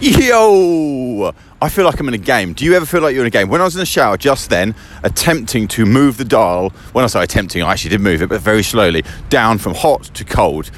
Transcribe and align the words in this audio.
Yo! 0.00 1.32
I 1.60 1.68
feel 1.68 1.84
like 1.84 1.98
I'm 1.98 2.06
in 2.06 2.14
a 2.14 2.18
game. 2.18 2.52
Do 2.52 2.64
you 2.64 2.74
ever 2.74 2.86
feel 2.86 3.00
like 3.00 3.14
you're 3.14 3.24
in 3.24 3.26
a 3.26 3.30
game? 3.30 3.48
When 3.48 3.60
I 3.60 3.64
was 3.64 3.74
in 3.74 3.80
the 3.80 3.86
shower 3.86 4.16
just 4.16 4.48
then, 4.48 4.76
attempting 5.02 5.66
to 5.68 5.84
move 5.84 6.18
the 6.18 6.24
dial, 6.24 6.70
when 6.92 7.02
I 7.02 7.08
say 7.08 7.20
attempting, 7.20 7.64
I 7.64 7.72
actually 7.72 7.90
did 7.90 8.00
move 8.00 8.22
it, 8.22 8.28
but 8.28 8.40
very 8.40 8.62
slowly, 8.62 9.02
down 9.28 9.58
from 9.58 9.74
hot 9.74 10.04
to 10.14 10.24
cold. 10.24 10.70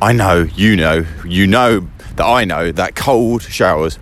I 0.00 0.12
know, 0.12 0.42
you 0.54 0.76
know, 0.76 1.04
you 1.26 1.48
know 1.48 1.88
that 2.14 2.24
I 2.24 2.44
know 2.44 2.70
that 2.70 2.94
cold 2.94 3.42
showers 3.42 3.98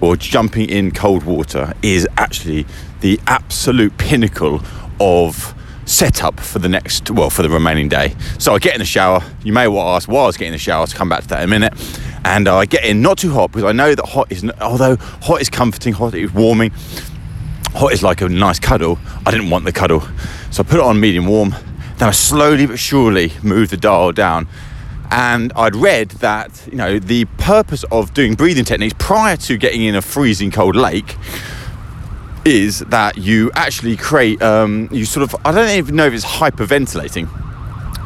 or 0.00 0.16
jumping 0.16 0.70
in 0.70 0.90
cold 0.90 1.24
water 1.24 1.74
is 1.82 2.08
actually 2.16 2.64
the 3.00 3.20
absolute 3.26 3.98
pinnacle 3.98 4.62
of 5.00 5.54
setup 5.84 6.40
for 6.40 6.58
the 6.60 6.68
next, 6.68 7.10
well, 7.10 7.28
for 7.28 7.42
the 7.42 7.50
remaining 7.50 7.90
day. 7.90 8.16
So 8.38 8.54
I 8.54 8.58
get 8.58 8.74
in 8.74 8.78
the 8.78 8.86
shower. 8.86 9.22
You 9.44 9.52
may 9.52 9.68
well 9.68 9.88
ask 9.88 10.08
why 10.08 10.22
I 10.22 10.26
was 10.26 10.38
getting 10.38 10.52
in 10.52 10.52
the 10.54 10.58
shower. 10.58 10.86
To 10.86 10.96
come 10.96 11.10
back 11.10 11.22
to 11.22 11.28
that 11.28 11.42
in 11.42 11.44
a 11.44 11.48
minute. 11.48 11.74
And 12.24 12.48
I 12.48 12.64
get 12.66 12.84
in 12.84 13.00
not 13.00 13.18
too 13.18 13.32
hot 13.32 13.52
because 13.52 13.64
I 13.64 13.72
know 13.72 13.94
that 13.94 14.06
hot 14.06 14.30
is, 14.30 14.48
although 14.60 14.96
hot 14.96 15.40
is 15.40 15.48
comforting, 15.48 15.92
hot 15.92 16.14
is 16.14 16.32
warming, 16.32 16.70
hot 17.72 17.92
is 17.92 18.02
like 18.02 18.20
a 18.20 18.28
nice 18.28 18.58
cuddle. 18.58 18.98
I 19.24 19.30
didn't 19.30 19.50
want 19.50 19.64
the 19.64 19.72
cuddle, 19.72 20.00
so 20.50 20.62
I 20.62 20.66
put 20.66 20.74
it 20.74 20.84
on 20.84 21.00
medium 21.00 21.26
warm. 21.26 21.54
Then 21.96 22.08
I 22.08 22.12
slowly 22.12 22.66
but 22.66 22.78
surely 22.78 23.32
move 23.42 23.70
the 23.70 23.76
dial 23.76 24.12
down. 24.12 24.48
And 25.10 25.52
I'd 25.56 25.74
read 25.74 26.10
that 26.10 26.66
you 26.70 26.76
know 26.76 26.98
the 26.98 27.24
purpose 27.38 27.84
of 27.90 28.12
doing 28.12 28.34
breathing 28.34 28.64
techniques 28.64 28.94
prior 28.98 29.36
to 29.38 29.56
getting 29.56 29.82
in 29.82 29.94
a 29.94 30.02
freezing 30.02 30.50
cold 30.50 30.76
lake 30.76 31.16
is 32.44 32.80
that 32.80 33.16
you 33.18 33.50
actually 33.54 33.96
create 33.96 34.40
um, 34.42 34.88
you 34.92 35.04
sort 35.04 35.22
of 35.22 35.40
I 35.44 35.52
don't 35.52 35.70
even 35.70 35.96
know 35.96 36.06
if 36.06 36.12
it's 36.12 36.24
hyperventilating. 36.24 37.28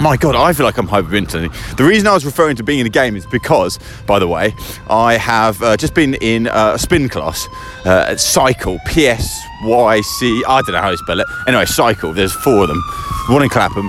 My 0.03 0.17
God, 0.17 0.35
I 0.35 0.53
feel 0.53 0.67
like 0.67 0.79
I'm 0.79 0.89
hyperventilating. 0.89 1.77
The 1.77 1.85
reason 1.85 2.09
I 2.09 2.13
was 2.13 2.27
referring 2.27 2.57
to 2.57 2.65
being 2.65 2.81
in 2.81 2.87
a 2.87 2.91
game 2.91 3.15
is 3.15 3.25
because, 3.25 3.79
by 4.05 4.19
the 4.19 4.27
way, 4.27 4.53
I 4.91 5.17
have 5.17 5.63
uh, 5.63 5.77
just 5.77 5.95
been 5.95 6.15
in 6.15 6.49
uh, 6.49 6.73
a 6.75 6.79
spin 6.81 7.09
class 7.09 7.47
uh, 7.87 8.07
at 8.09 8.17
Psycle, 8.17 8.85
P 8.85 9.07
S 9.07 9.41
Y 9.63 10.01
C. 10.01 10.43
I 10.49 10.61
don't 10.63 10.73
know 10.73 10.81
how 10.81 10.91
to 10.91 10.97
spell 10.97 11.21
it. 11.21 11.27
Anyway, 11.47 11.67
Psycle. 11.67 12.13
There's 12.17 12.33
four 12.33 12.63
of 12.63 12.69
them. 12.69 12.83
One 13.29 13.45
in 13.45 13.49
Clapham. 13.49 13.89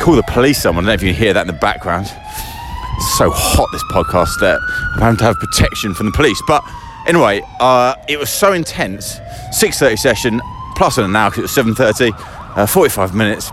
Call 0.00 0.14
the 0.14 0.22
police. 0.28 0.62
Someone. 0.62 0.84
I 0.84 0.86
don't 0.86 0.90
know 0.90 0.94
if 0.94 1.02
you 1.02 1.12
can 1.12 1.20
hear 1.20 1.32
that 1.32 1.40
in 1.40 1.48
the 1.48 1.54
background. 1.54 2.06
It's 2.06 3.18
so 3.18 3.28
hot 3.32 3.68
this 3.72 3.82
podcast 3.90 4.38
that 4.38 4.60
I'm 4.94 5.00
having 5.00 5.16
to 5.16 5.24
have 5.24 5.38
protection 5.40 5.92
from 5.92 6.06
the 6.06 6.12
police. 6.12 6.40
But 6.46 6.62
anyway, 7.08 7.42
uh, 7.58 7.96
it 8.08 8.16
was 8.16 8.30
so 8.30 8.52
intense 8.52 9.18
6.30 9.48 9.98
session, 9.98 10.40
plus 10.76 10.98
an 10.98 11.16
hour 11.16 11.30
because 11.30 11.56
it 11.56 11.64
was 11.64 11.76
7.30, 11.76 12.12
uh, 12.56 12.66
45 12.66 13.12
minutes, 13.12 13.50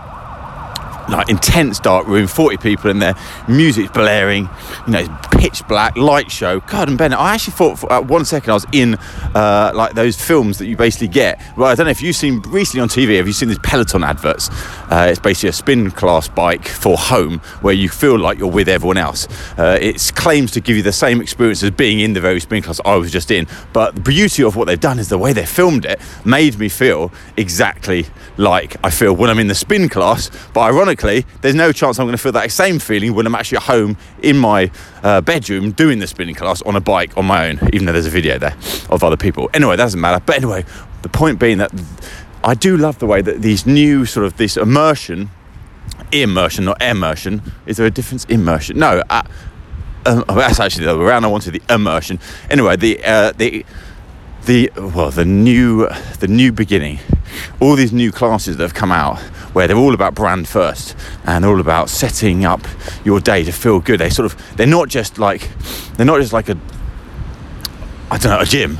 like 1.10 1.28
intense 1.28 1.78
dark 1.80 2.06
room, 2.06 2.26
40 2.26 2.56
people 2.58 2.90
in 2.90 2.98
there, 2.98 3.14
music's 3.48 3.90
blaring, 3.90 4.48
you 4.86 4.92
know, 4.92 4.98
it's 5.00 5.28
pitch 5.36 5.66
black, 5.68 5.96
light 5.96 6.30
show. 6.30 6.60
God 6.60 6.88
and 6.88 6.98
Bennett, 6.98 7.18
I 7.18 7.34
actually 7.34 7.54
thought 7.54 7.78
for 7.78 7.92
uh, 7.92 8.00
one 8.00 8.24
second 8.24 8.50
I 8.50 8.54
was 8.54 8.66
in 8.72 8.94
uh, 9.34 9.72
like 9.74 9.94
those 9.94 10.20
films 10.20 10.58
that 10.58 10.66
you 10.66 10.76
basically 10.76 11.08
get. 11.08 11.40
Well, 11.56 11.68
I 11.68 11.74
don't 11.74 11.86
know 11.86 11.90
if 11.90 12.02
you've 12.02 12.16
seen 12.16 12.40
recently 12.42 12.82
on 12.82 12.88
TV, 12.88 13.16
have 13.16 13.26
you 13.26 13.32
seen 13.32 13.48
these 13.48 13.58
Peloton 13.60 14.04
adverts? 14.04 14.50
Uh, 14.90 15.08
it's 15.10 15.18
basically 15.18 15.48
a 15.48 15.52
spin 15.52 15.90
class 15.90 16.28
bike 16.28 16.68
for 16.68 16.96
home 16.96 17.38
where 17.62 17.74
you 17.74 17.88
feel 17.88 18.18
like 18.18 18.38
you're 18.38 18.50
with 18.50 18.68
everyone 18.68 18.98
else. 18.98 19.26
Uh, 19.58 19.78
it 19.80 20.12
claims 20.14 20.50
to 20.52 20.60
give 20.60 20.76
you 20.76 20.82
the 20.82 20.92
same 20.92 21.20
experience 21.20 21.62
as 21.62 21.70
being 21.70 22.00
in 22.00 22.12
the 22.12 22.20
very 22.20 22.40
spin 22.40 22.62
class 22.62 22.80
I 22.84 22.96
was 22.96 23.10
just 23.10 23.30
in. 23.30 23.46
But 23.72 23.94
the 23.94 24.00
beauty 24.02 24.42
of 24.42 24.56
what 24.56 24.66
they've 24.66 24.78
done 24.78 24.98
is 24.98 25.08
the 25.08 25.18
way 25.18 25.32
they 25.32 25.46
filmed 25.46 25.86
it 25.86 26.00
made 26.24 26.58
me 26.58 26.68
feel 26.68 27.10
exactly 27.36 28.06
like 28.36 28.76
I 28.84 28.90
feel 28.90 29.14
when 29.14 29.30
I'm 29.30 29.38
in 29.38 29.48
the 29.48 29.54
spin 29.54 29.88
class. 29.88 30.30
But 30.52 30.60
ironically, 30.60 30.99
there's 31.00 31.54
no 31.54 31.72
chance 31.72 31.98
I'm 31.98 32.06
going 32.06 32.16
to 32.16 32.22
feel 32.22 32.32
that 32.32 32.50
same 32.52 32.78
feeling 32.78 33.14
when 33.14 33.26
I'm 33.26 33.34
actually 33.34 33.56
at 33.56 33.64
home 33.64 33.96
in 34.22 34.36
my 34.36 34.70
uh, 35.02 35.20
bedroom 35.20 35.72
doing 35.72 35.98
the 35.98 36.06
spinning 36.06 36.34
class 36.34 36.62
on 36.62 36.76
a 36.76 36.80
bike 36.80 37.16
on 37.16 37.26
my 37.26 37.48
own, 37.48 37.58
even 37.72 37.86
though 37.86 37.92
there's 37.92 38.06
a 38.06 38.10
video 38.10 38.38
there 38.38 38.56
of 38.90 39.02
other 39.02 39.16
people. 39.16 39.50
Anyway, 39.54 39.76
that 39.76 39.84
doesn't 39.84 40.00
matter. 40.00 40.22
But 40.24 40.36
anyway, 40.36 40.64
the 41.02 41.08
point 41.08 41.38
being 41.38 41.58
that 41.58 41.72
I 42.42 42.54
do 42.54 42.76
love 42.76 42.98
the 42.98 43.06
way 43.06 43.22
that 43.22 43.42
these 43.42 43.66
new 43.66 44.06
sort 44.06 44.26
of 44.26 44.36
this 44.36 44.56
immersion, 44.56 45.30
immersion, 46.12 46.64
not 46.64 46.80
immersion. 46.82 47.42
Is 47.66 47.76
there 47.76 47.86
a 47.86 47.90
difference? 47.90 48.24
Immersion? 48.26 48.78
No. 48.78 49.02
Uh, 49.10 49.22
um, 50.06 50.24
that's 50.28 50.60
actually 50.60 50.84
the 50.84 50.92
other 50.92 51.00
way 51.00 51.06
around. 51.06 51.24
I 51.24 51.28
wanted 51.28 51.52
the 51.52 51.62
immersion. 51.74 52.18
Anyway, 52.50 52.76
the 52.76 53.04
uh, 53.04 53.32
the 53.32 53.64
the 54.46 54.70
well 54.76 55.10
the 55.10 55.24
new 55.24 55.88
the 56.18 56.28
new 56.28 56.52
beginning. 56.52 56.98
All 57.60 57.76
these 57.76 57.92
new 57.92 58.10
classes 58.10 58.56
that 58.56 58.62
have 58.62 58.74
come 58.74 58.90
out 58.90 59.18
where 59.52 59.66
they're 59.66 59.76
all 59.76 59.94
about 59.94 60.14
brand 60.14 60.48
first 60.48 60.96
and 61.24 61.44
all 61.44 61.60
about 61.60 61.88
setting 61.88 62.44
up 62.44 62.60
your 63.04 63.20
day 63.20 63.44
to 63.44 63.52
feel 63.52 63.80
good. 63.80 64.00
They 64.00 64.10
sort 64.10 64.26
of 64.26 64.56
they're 64.56 64.66
not 64.66 64.88
just 64.88 65.18
like 65.18 65.48
they're 65.94 66.06
not 66.06 66.20
just 66.20 66.32
like 66.32 66.48
a 66.48 66.58
i 68.10 68.18
don't 68.18 68.32
know 68.32 68.40
a 68.40 68.46
gym. 68.46 68.78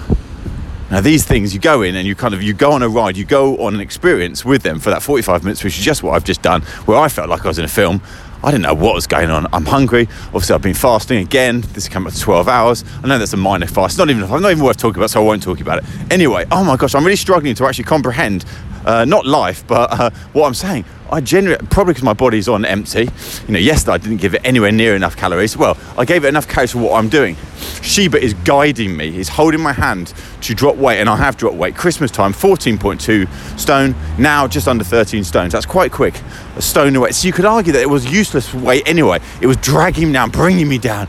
Now 0.91 1.01
these 1.01 1.25
things 1.25 1.55
you 1.55 1.61
go 1.61 1.83
in 1.83 1.95
and 1.95 2.07
you 2.07 2.17
kind 2.17 2.35
of 2.35 2.43
you 2.43 2.53
go 2.53 2.73
on 2.73 2.83
a 2.83 2.89
ride 2.89 3.17
you 3.17 3.25
go 3.25 3.57
on 3.59 3.75
an 3.75 3.81
experience 3.81 4.45
with 4.45 4.63
them 4.63 4.81
for 4.81 4.91
that 4.91 5.03
45 5.03 5.45
minutes 5.45 5.63
which 5.63 5.79
is 5.79 5.85
just 5.85 6.03
what 6.03 6.15
i've 6.15 6.25
just 6.25 6.43
done 6.43 6.63
where 6.87 6.99
i 6.99 7.09
felt 7.09 7.29
like 7.29 7.45
i 7.45 7.49
was 7.49 7.61
in 7.61 7.65
a 7.65 7.69
film 7.69 8.03
I 8.43 8.51
didn't 8.51 8.63
know 8.63 8.75
what 8.75 8.95
was 8.95 9.07
going 9.07 9.31
on. 9.31 9.47
I'm 9.53 9.67
hungry. 9.67 10.09
Obviously, 10.27 10.55
I've 10.55 10.63
been 10.63 10.75
fasting 10.75 11.19
again. 11.19 11.61
This 11.61 11.85
has 11.85 11.89
come 11.89 12.07
up 12.07 12.13
to 12.15 12.21
12 12.21 12.49
hours. 12.49 12.85
I 13.03 13.07
know 13.07 13.19
that's 13.19 13.35
a 13.35 13.37
minor 13.37 13.67
fast. 13.67 13.99
Not 13.99 14.09
even, 14.09 14.29
not 14.29 14.51
even 14.51 14.65
worth 14.65 14.79
talking 14.79 14.99
about, 14.99 15.11
so 15.11 15.21
I 15.23 15.25
won't 15.25 15.43
talk 15.43 15.61
about 15.61 15.79
it. 15.79 15.85
Anyway, 16.11 16.47
oh 16.51 16.65
my 16.65 16.77
gosh, 16.77 16.95
I'm 16.95 17.05
really 17.05 17.17
struggling 17.17 17.55
to 17.57 17.67
actually 17.67 17.85
comprehend, 17.85 18.47
uh, 18.87 19.05
not 19.05 19.27
life, 19.27 19.67
but 19.67 19.93
uh, 19.93 20.11
what 20.33 20.47
I'm 20.47 20.55
saying. 20.55 20.85
I 21.13 21.21
genuinely, 21.21 21.67
probably 21.69 21.95
because 21.95 22.05
my 22.05 22.13
body's 22.13 22.49
on 22.49 22.65
empty. 22.65 23.09
You 23.47 23.53
know, 23.53 23.59
yesterday 23.59 23.95
I 23.95 23.99
didn't 23.99 24.19
give 24.19 24.35
it 24.35 24.43
anywhere 24.45 24.71
near 24.71 24.95
enough 24.95 25.17
calories. 25.17 25.57
Well, 25.57 25.77
I 25.99 26.05
gave 26.05 26.25
it 26.25 26.29
enough 26.29 26.47
calories 26.47 26.73
for 26.73 26.79
what 26.79 26.99
I'm 26.99 27.09
doing. 27.09 27.37
Sheba 27.83 28.23
is 28.23 28.35
guiding 28.35 28.97
me, 28.97 29.19
is 29.19 29.29
holding 29.29 29.61
my 29.61 29.73
hand 29.73 30.15
to 30.43 30.55
drop 30.55 30.77
weight, 30.77 31.01
and 31.01 31.09
I 31.09 31.17
have 31.17 31.37
dropped 31.37 31.57
weight. 31.57 31.75
Christmas 31.75 32.11
time, 32.11 32.33
14.2 32.33 33.59
stone, 33.59 33.95
now 34.19 34.47
just 34.47 34.69
under 34.69 34.85
13 34.85 35.25
stones. 35.25 35.53
That's 35.53 35.67
quite 35.67 35.91
quick. 35.91 36.15
A 36.57 36.63
stone 36.63 36.95
away. 36.95 37.11
So 37.11 37.27
you 37.27 37.33
could 37.33 37.45
argue 37.45 37.73
that 37.73 37.83
it 37.83 37.91
was 37.91 38.11
useless 38.11 38.55
weight 38.55 38.87
anyway. 38.87 39.19
It 39.41 39.47
was 39.47 39.57
dragging 39.57 40.09
me 40.09 40.13
down, 40.13 40.31
bringing 40.31 40.69
me 40.69 40.79
down. 40.79 41.09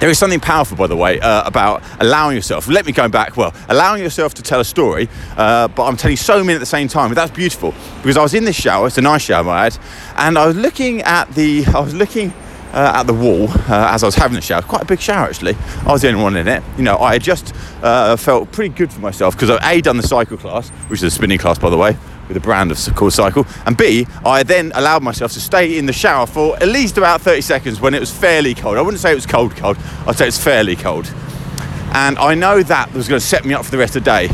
There 0.00 0.08
is 0.08 0.16
something 0.16 0.38
powerful, 0.38 0.76
by 0.76 0.86
the 0.86 0.96
way, 0.96 1.18
uh, 1.18 1.44
about 1.44 1.82
allowing 1.98 2.36
yourself. 2.36 2.68
Let 2.68 2.86
me 2.86 2.92
go 2.92 3.08
back. 3.08 3.36
Well, 3.36 3.52
allowing 3.68 4.00
yourself 4.00 4.32
to 4.34 4.42
tell 4.42 4.60
a 4.60 4.64
story, 4.64 5.08
uh, 5.36 5.66
but 5.66 5.86
I'm 5.86 5.96
telling 5.96 6.16
so 6.16 6.44
many 6.44 6.54
at 6.54 6.60
the 6.60 6.66
same 6.66 6.86
time. 6.86 7.10
But 7.10 7.16
that's 7.16 7.32
beautiful 7.32 7.74
because 7.96 8.16
I 8.16 8.22
was 8.22 8.32
in 8.32 8.44
this 8.44 8.54
shower. 8.54 8.86
It's 8.86 8.98
a 8.98 9.02
nice 9.02 9.22
shower 9.22 9.48
I 9.48 9.64
had, 9.64 9.78
and 10.16 10.38
I 10.38 10.46
was 10.46 10.56
looking 10.56 11.02
at 11.02 11.34
the. 11.34 11.64
I 11.66 11.80
was 11.80 11.94
looking. 11.94 12.32
Uh, 12.70 12.92
at 12.96 13.04
the 13.04 13.14
wall 13.14 13.48
uh, 13.48 13.88
as 13.92 14.02
I 14.02 14.06
was 14.06 14.14
having 14.14 14.34
the 14.34 14.42
shower. 14.42 14.60
Quite 14.60 14.82
a 14.82 14.84
big 14.84 15.00
shower 15.00 15.26
actually. 15.26 15.56
I 15.86 15.90
was 15.90 16.02
the 16.02 16.08
only 16.08 16.22
one 16.22 16.36
in 16.36 16.46
it. 16.46 16.62
You 16.76 16.84
know, 16.84 16.98
I 16.98 17.14
had 17.14 17.22
just 17.22 17.54
uh, 17.82 18.14
felt 18.18 18.52
pretty 18.52 18.74
good 18.74 18.92
for 18.92 19.00
myself 19.00 19.34
because 19.34 19.48
I 19.48 19.72
a 19.72 19.80
done 19.80 19.96
the 19.96 20.02
cycle 20.02 20.36
class, 20.36 20.68
which 20.88 21.00
is 21.00 21.04
a 21.04 21.10
spinning 21.10 21.38
class 21.38 21.58
by 21.58 21.70
the 21.70 21.78
way, 21.78 21.96
with 22.28 22.36
a 22.36 22.40
brand 22.40 22.70
of 22.70 22.78
called 22.94 23.12
Psycle, 23.12 23.46
and 23.66 23.76
B, 23.76 24.06
I 24.24 24.42
then 24.42 24.72
allowed 24.74 25.02
myself 25.02 25.32
to 25.32 25.40
stay 25.40 25.78
in 25.78 25.86
the 25.86 25.92
shower 25.92 26.26
for 26.26 26.56
at 26.56 26.68
least 26.68 26.98
about 26.98 27.20
30 27.20 27.40
seconds 27.40 27.80
when 27.80 27.94
it 27.94 28.00
was 28.00 28.10
fairly 28.10 28.54
cold. 28.54 28.76
I 28.76 28.82
wouldn't 28.82 29.00
say 29.00 29.12
it 29.12 29.16
was 29.16 29.26
cold, 29.26 29.56
cold. 29.56 29.76
I'd 30.06 30.16
say 30.16 30.28
it's 30.28 30.42
fairly 30.42 30.76
cold, 30.76 31.12
and 31.92 32.18
I 32.18 32.34
know 32.34 32.62
that 32.62 32.92
was 32.92 33.08
going 33.08 33.20
to 33.20 33.26
set 33.26 33.44
me 33.44 33.54
up 33.54 33.64
for 33.64 33.70
the 33.70 33.78
rest 33.78 33.96
of 33.96 34.04
the 34.04 34.10
day. 34.10 34.28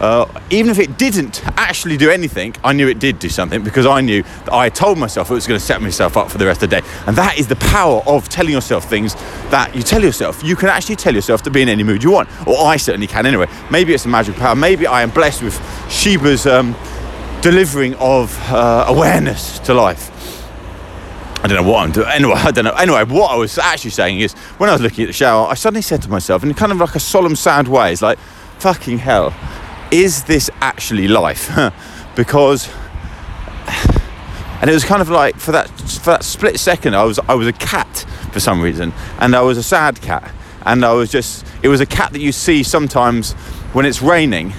Uh, 0.00 0.26
even 0.50 0.70
if 0.70 0.78
it 0.78 0.98
didn't 0.98 1.42
actually 1.56 1.96
do 1.96 2.10
anything, 2.10 2.54
I 2.62 2.72
knew 2.74 2.88
it 2.88 2.98
did 2.98 3.18
do 3.18 3.28
something 3.28 3.62
because 3.62 3.86
I 3.86 4.02
knew 4.02 4.22
that 4.22 4.52
I 4.52 4.68
told 4.68 4.98
myself 4.98 5.30
it 5.30 5.34
was 5.34 5.46
going 5.46 5.58
to 5.58 5.64
set 5.64 5.80
myself 5.80 6.16
up 6.16 6.30
for 6.30 6.36
the 6.36 6.44
rest 6.44 6.62
of 6.62 6.68
the 6.68 6.80
day. 6.80 6.86
And 7.06 7.16
that 7.16 7.38
is 7.38 7.46
the 7.46 7.56
power 7.56 8.02
of 8.06 8.28
telling 8.28 8.52
yourself 8.52 8.88
things 8.88 9.14
that 9.50 9.74
you 9.74 9.82
tell 9.82 10.02
yourself. 10.02 10.42
You 10.44 10.54
can 10.54 10.68
actually 10.68 10.96
tell 10.96 11.14
yourself 11.14 11.42
to 11.42 11.50
be 11.50 11.62
in 11.62 11.68
any 11.68 11.82
mood 11.82 12.02
you 12.02 12.10
want, 12.10 12.28
or 12.46 12.58
I 12.66 12.76
certainly 12.76 13.06
can 13.06 13.24
anyway. 13.24 13.46
Maybe 13.70 13.94
it's 13.94 14.04
a 14.04 14.08
magic 14.08 14.36
power. 14.36 14.54
Maybe 14.54 14.86
I 14.86 15.02
am 15.02 15.10
blessed 15.10 15.42
with 15.42 15.58
Sheba's 15.88 16.46
um, 16.46 16.74
delivering 17.46 17.94
of 18.00 18.36
uh, 18.50 18.86
awareness 18.88 19.60
to 19.60 19.72
life. 19.72 20.10
I 21.44 21.46
don't 21.46 21.62
know 21.62 21.70
what 21.70 21.84
I'm 21.84 21.92
doing. 21.92 22.08
Anyway, 22.08 22.34
I 22.36 22.50
don't 22.50 22.64
know. 22.64 22.72
Anyway, 22.72 23.04
what 23.04 23.30
I 23.30 23.36
was 23.36 23.56
actually 23.56 23.92
saying 23.92 24.18
is 24.18 24.32
when 24.58 24.68
I 24.68 24.72
was 24.72 24.82
looking 24.82 25.04
at 25.04 25.06
the 25.06 25.12
shower, 25.12 25.46
I 25.46 25.54
suddenly 25.54 25.82
said 25.82 26.02
to 26.02 26.10
myself, 26.10 26.42
in 26.42 26.52
kind 26.54 26.72
of 26.72 26.78
like 26.78 26.96
a 26.96 27.00
solemn, 27.00 27.36
sad 27.36 27.68
way, 27.68 27.92
it's 27.92 28.02
like, 28.02 28.18
fucking 28.58 28.98
hell 28.98 29.32
is 29.92 30.24
this 30.24 30.50
actually 30.60 31.06
life? 31.06 31.48
because 32.16 32.68
and 34.60 34.68
it 34.68 34.74
was 34.74 34.82
kind 34.82 35.00
of 35.00 35.08
like 35.08 35.36
for 35.36 35.52
that 35.52 35.68
for 35.68 36.10
that 36.10 36.24
split 36.24 36.58
second 36.58 36.96
I 36.96 37.04
was 37.04 37.20
I 37.28 37.34
was 37.34 37.46
a 37.46 37.52
cat 37.52 38.04
for 38.32 38.40
some 38.40 38.60
reason 38.60 38.92
and 39.20 39.36
I 39.36 39.42
was 39.42 39.56
a 39.56 39.62
sad 39.62 40.00
cat 40.00 40.34
and 40.64 40.84
I 40.84 40.92
was 40.94 41.12
just 41.12 41.46
it 41.62 41.68
was 41.68 41.80
a 41.80 41.86
cat 41.86 42.12
that 42.12 42.20
you 42.20 42.32
see 42.32 42.64
sometimes 42.64 43.34
when 43.72 43.86
it's 43.86 44.02
raining 44.02 44.52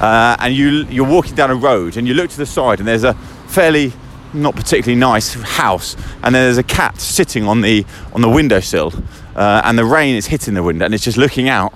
uh, 0.00 0.36
and 0.38 0.54
you 0.54 0.84
you're 0.86 1.08
walking 1.08 1.34
down 1.34 1.50
a 1.50 1.54
road 1.54 1.96
and 1.96 2.06
you 2.06 2.14
look 2.14 2.30
to 2.30 2.36
the 2.36 2.46
side 2.46 2.78
and 2.78 2.88
there's 2.88 3.04
a 3.04 3.14
fairly 3.46 3.92
not 4.34 4.54
particularly 4.54 4.98
nice 4.98 5.34
house 5.34 5.96
and 6.22 6.34
then 6.34 6.44
there's 6.44 6.58
a 6.58 6.62
cat 6.62 7.00
sitting 7.00 7.44
on 7.44 7.60
the 7.60 7.84
on 8.12 8.20
the 8.20 8.28
windowsill 8.28 8.92
uh, 9.36 9.62
and 9.64 9.78
the 9.78 9.84
rain 9.84 10.14
is 10.14 10.26
hitting 10.26 10.54
the 10.54 10.62
window 10.62 10.84
and 10.84 10.94
it's 10.94 11.04
just 11.04 11.16
looking 11.16 11.48
out 11.48 11.72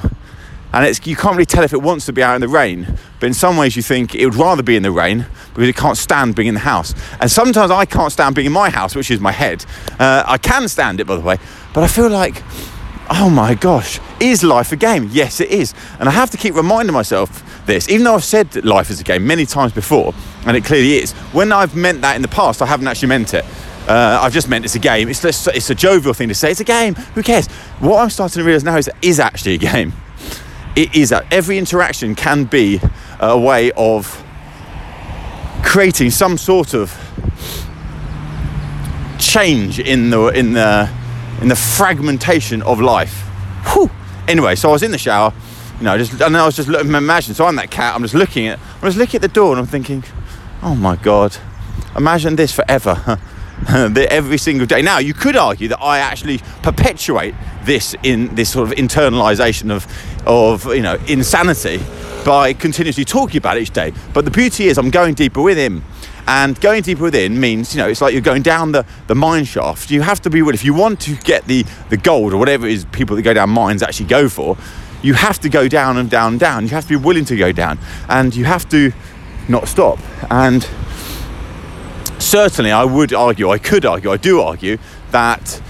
and 0.72 0.86
it's, 0.86 1.06
you 1.06 1.16
can't 1.16 1.34
really 1.34 1.46
tell 1.46 1.64
if 1.64 1.72
it 1.72 1.82
wants 1.82 2.06
to 2.06 2.12
be 2.12 2.22
out 2.22 2.34
in 2.34 2.40
the 2.40 2.48
rain, 2.48 2.98
but 3.20 3.26
in 3.26 3.34
some 3.34 3.56
ways 3.58 3.76
you 3.76 3.82
think 3.82 4.14
it 4.14 4.24
would 4.24 4.34
rather 4.34 4.62
be 4.62 4.74
in 4.74 4.82
the 4.82 4.90
rain 4.90 5.26
because 5.52 5.69
it 5.69 5.76
can't 5.76 5.98
stand 5.98 6.34
being 6.34 6.48
in 6.48 6.54
the 6.54 6.60
house. 6.60 6.94
And 7.20 7.30
sometimes 7.30 7.70
I 7.70 7.84
can't 7.84 8.10
stand 8.10 8.34
being 8.34 8.46
in 8.46 8.52
my 8.52 8.70
house, 8.70 8.94
which 8.94 9.10
is 9.10 9.20
my 9.20 9.32
head. 9.32 9.66
Uh, 9.98 10.24
I 10.26 10.38
can 10.38 10.69
stand 10.69 11.00
it, 11.00 11.06
by 11.06 11.16
the 11.16 11.20
way, 11.20 11.36
but 11.74 11.84
I 11.84 11.88
feel 11.88 12.08
like 12.08 12.42
oh 13.10 13.31
my 13.31 13.54
gosh, 13.54 14.00
is 14.20 14.43
life 14.43 14.72
a 14.72 14.76
game? 14.76 15.08
Yes, 15.12 15.40
it 15.40 15.50
is. 15.50 15.75
And 15.99 16.08
I 16.08 16.12
have 16.12 16.31
to 16.31 16.37
keep 16.37 16.54
reminding 16.54 16.93
myself 16.93 17.66
this, 17.66 17.88
even 17.88 18.04
though 18.04 18.14
I've 18.14 18.25
said 18.25 18.50
that 18.52 18.64
life 18.64 18.90
is 18.90 19.00
a 19.00 19.04
game 19.04 19.26
many 19.26 19.46
times 19.46 19.72
before, 19.72 20.14
and 20.46 20.56
it 20.56 20.64
clearly 20.64 20.94
is. 20.94 21.12
When 21.32 21.52
I've 21.52 21.76
meant 21.76 22.00
that 22.02 22.16
in 22.16 22.22
the 22.22 22.28
past, 22.28 22.62
I 22.62 22.66
haven't 22.66 22.88
actually 22.88 23.08
meant 23.08 23.34
it. 23.34 23.44
Uh, 23.88 24.20
I've 24.22 24.32
just 24.32 24.49
meant 24.49 24.64
it's 24.64 24.76
a 24.76 24.78
game. 24.81 25.08
It's, 25.08 25.20
just, 25.20 25.49
it's 25.49 25.69
a 25.70 25.75
jovial 25.75 26.14
thing 26.14 26.28
to 26.28 26.34
say. 26.34 26.52
It's 26.52 26.60
a 26.60 26.64
game. 26.64 26.94
Who 26.94 27.22
cares? 27.22 27.49
What 27.81 28.00
I'm 28.00 28.10
starting 28.10 28.40
to 28.40 28.44
realise 28.44 28.62
now 28.62 28.76
is 28.76 28.88
it 28.88 28.94
is 29.02 29.19
actually 29.19 29.55
a 29.55 29.58
game. 29.58 29.93
It 30.76 30.94
is. 30.94 31.12
A, 31.12 31.26
every 31.32 31.58
interaction 31.58 32.14
can 32.14 32.44
be 32.44 32.81
a 33.20 33.38
way 33.38 33.72
of 33.72 34.25
creating 35.64 36.10
some 36.10 36.38
sort 36.38 36.75
of 36.75 36.96
change 39.19 39.78
in 39.78 40.10
the 40.10 40.28
in 40.28 40.52
the 40.52 40.90
in 41.43 41.49
the 41.49 41.56
fragmentation 41.56 42.62
of 42.62 42.81
life. 42.81 43.23
Whew. 43.73 43.91
Anyway, 44.29 44.55
so 44.55 44.69
I 44.69 44.73
was 44.73 44.83
in 44.83 44.93
the 44.93 44.99
shower, 44.99 45.33
you 45.79 45.85
know, 45.85 45.99
just 45.99 46.21
and 46.21 46.37
I 46.37 46.47
was 46.47 46.56
just 46.56 46.69
looking, 46.69 46.94
imagine. 46.94 47.35
So 47.35 47.44
I'm 47.44 47.56
that 47.56 47.71
cat. 47.71 47.94
I'm 47.94 48.03
just 48.03 48.15
looking 48.15 48.47
at, 48.47 48.59
I'm 48.59 48.83
just 48.83 48.97
looking 48.97 49.17
at 49.17 49.23
the 49.23 49.29
door, 49.29 49.50
and 49.50 49.61
I'm 49.61 49.67
thinking, 49.67 50.05
oh 50.62 50.75
my 50.75 50.97
god, 50.97 51.37
imagine 51.97 52.37
this 52.37 52.53
forever. 52.53 53.19
every 53.69 54.39
single 54.39 54.67
day. 54.67 54.83
Now, 54.83 54.99
you 54.99 55.15
could 55.15 55.37
argue 55.37 55.69
that 55.69 55.81
I 55.81 55.99
actually 55.99 56.39
perpetuate 56.62 57.35
this 57.62 57.94
in 58.03 58.35
this 58.35 58.50
sort 58.50 58.69
of 58.69 58.77
internalization 58.77 59.71
of, 59.71 59.87
of 60.27 60.67
you 60.75 60.83
know, 60.83 60.97
insanity 61.06 61.81
by 62.25 62.55
continuously 62.55 63.05
talking 63.05 63.39
about 63.39 63.56
it 63.56 63.62
each 63.62 63.71
day. 63.71 63.93
But 64.12 64.25
the 64.25 64.33
beauty 64.33 64.67
is, 64.67 64.79
I'm 64.79 64.91
going 64.91 65.15
deeper 65.15 65.41
with 65.41 65.59
him. 65.59 65.85
And 66.26 66.60
going 66.60 66.82
deeper 66.82 67.02
within 67.02 67.38
means, 67.40 67.74
you 67.74 67.82
know, 67.82 67.88
it's 67.88 68.00
like 68.00 68.12
you're 68.12 68.22
going 68.22 68.42
down 68.42 68.72
the, 68.72 68.86
the 69.08 69.14
mine 69.14 69.44
shaft. 69.44 69.90
You 69.90 70.02
have 70.02 70.20
to 70.22 70.30
be 70.30 70.40
willing, 70.40 70.54
if 70.54 70.64
you 70.64 70.74
want 70.74 71.00
to 71.00 71.16
get 71.16 71.46
the, 71.46 71.64
the 71.90 71.96
gold 71.96 72.32
or 72.32 72.38
whatever 72.38 72.66
it 72.66 72.72
is 72.72 72.84
people 72.86 73.16
that 73.16 73.22
go 73.22 73.34
down 73.34 73.50
mines 73.50 73.82
actually 73.82 74.06
go 74.06 74.28
for, 74.28 74.56
you 75.02 75.14
have 75.14 75.40
to 75.40 75.48
go 75.48 75.66
down 75.66 75.96
and 75.96 76.08
down 76.08 76.34
and 76.34 76.40
down. 76.40 76.62
You 76.62 76.70
have 76.70 76.84
to 76.84 76.90
be 76.90 76.96
willing 76.96 77.24
to 77.26 77.36
go 77.36 77.50
down 77.50 77.78
and 78.08 78.34
you 78.34 78.44
have 78.44 78.69
to 78.69 78.92
not 79.48 79.66
stop. 79.66 79.98
And 80.30 80.66
certainly, 82.20 82.70
I 82.70 82.84
would 82.84 83.12
argue, 83.12 83.50
I 83.50 83.58
could 83.58 83.84
argue, 83.84 84.12
I 84.12 84.16
do 84.16 84.40
argue 84.40 84.78
that 85.10 85.60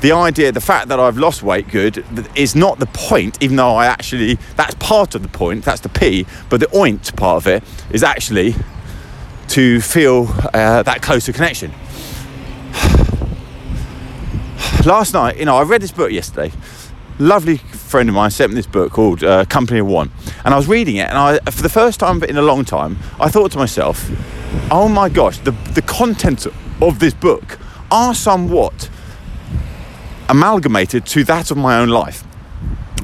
the 0.00 0.12
idea, 0.12 0.50
the 0.50 0.60
fact 0.60 0.88
that 0.88 0.98
I've 0.98 1.18
lost 1.18 1.42
weight 1.42 1.68
good 1.68 2.04
is 2.34 2.56
not 2.56 2.78
the 2.78 2.86
point, 2.86 3.42
even 3.42 3.56
though 3.56 3.76
I 3.76 3.86
actually, 3.86 4.38
that's 4.56 4.74
part 4.76 5.14
of 5.14 5.22
the 5.22 5.28
point, 5.28 5.64
that's 5.64 5.82
the 5.82 5.88
P, 5.88 6.26
but 6.48 6.58
the 6.60 6.74
oint 6.76 7.14
part 7.16 7.36
of 7.36 7.46
it 7.46 7.62
is 7.92 8.02
actually 8.02 8.54
to 9.50 9.80
feel 9.80 10.28
uh, 10.54 10.82
that 10.84 11.02
closer 11.02 11.32
connection. 11.32 11.72
Last 14.86 15.12
night, 15.12 15.38
you 15.38 15.44
know, 15.44 15.56
I 15.56 15.62
read 15.62 15.82
this 15.82 15.90
book 15.92 16.12
yesterday. 16.12 16.52
Lovely 17.18 17.58
friend 17.58 18.08
of 18.08 18.14
mine 18.14 18.30
sent 18.30 18.52
me 18.52 18.56
this 18.56 18.66
book 18.66 18.92
called 18.92 19.22
uh, 19.22 19.44
Company 19.44 19.80
of 19.80 19.86
One, 19.86 20.10
and 20.44 20.54
I 20.54 20.56
was 20.56 20.68
reading 20.68 20.96
it, 20.96 21.08
and 21.08 21.18
I, 21.18 21.38
for 21.50 21.62
the 21.62 21.68
first 21.68 22.00
time 22.00 22.22
in 22.22 22.36
a 22.36 22.42
long 22.42 22.64
time, 22.64 22.96
I 23.18 23.28
thought 23.28 23.50
to 23.52 23.58
myself, 23.58 24.08
"Oh 24.70 24.88
my 24.88 25.08
gosh, 25.08 25.38
the 25.38 25.50
the 25.74 25.82
contents 25.82 26.46
of 26.80 26.98
this 26.98 27.12
book 27.12 27.58
are 27.90 28.14
somewhat 28.14 28.88
amalgamated 30.28 31.04
to 31.06 31.24
that 31.24 31.50
of 31.50 31.56
my 31.58 31.78
own 31.78 31.88
life." 31.88 32.24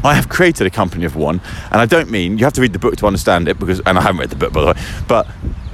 I 0.02 0.14
have 0.14 0.28
created 0.28 0.66
a 0.66 0.70
company 0.70 1.04
of 1.04 1.16
one, 1.16 1.40
and 1.70 1.80
I 1.80 1.86
don't 1.86 2.10
mean 2.10 2.38
you 2.38 2.44
have 2.44 2.54
to 2.54 2.60
read 2.62 2.72
the 2.72 2.78
book 2.78 2.96
to 2.98 3.06
understand 3.06 3.48
it 3.48 3.58
because, 3.58 3.80
and 3.80 3.98
I 3.98 4.00
haven't 4.00 4.20
read 4.20 4.30
the 4.30 4.36
book 4.36 4.52
by 4.52 4.60
the 4.60 4.66
way, 4.68 4.74
but 5.08 5.26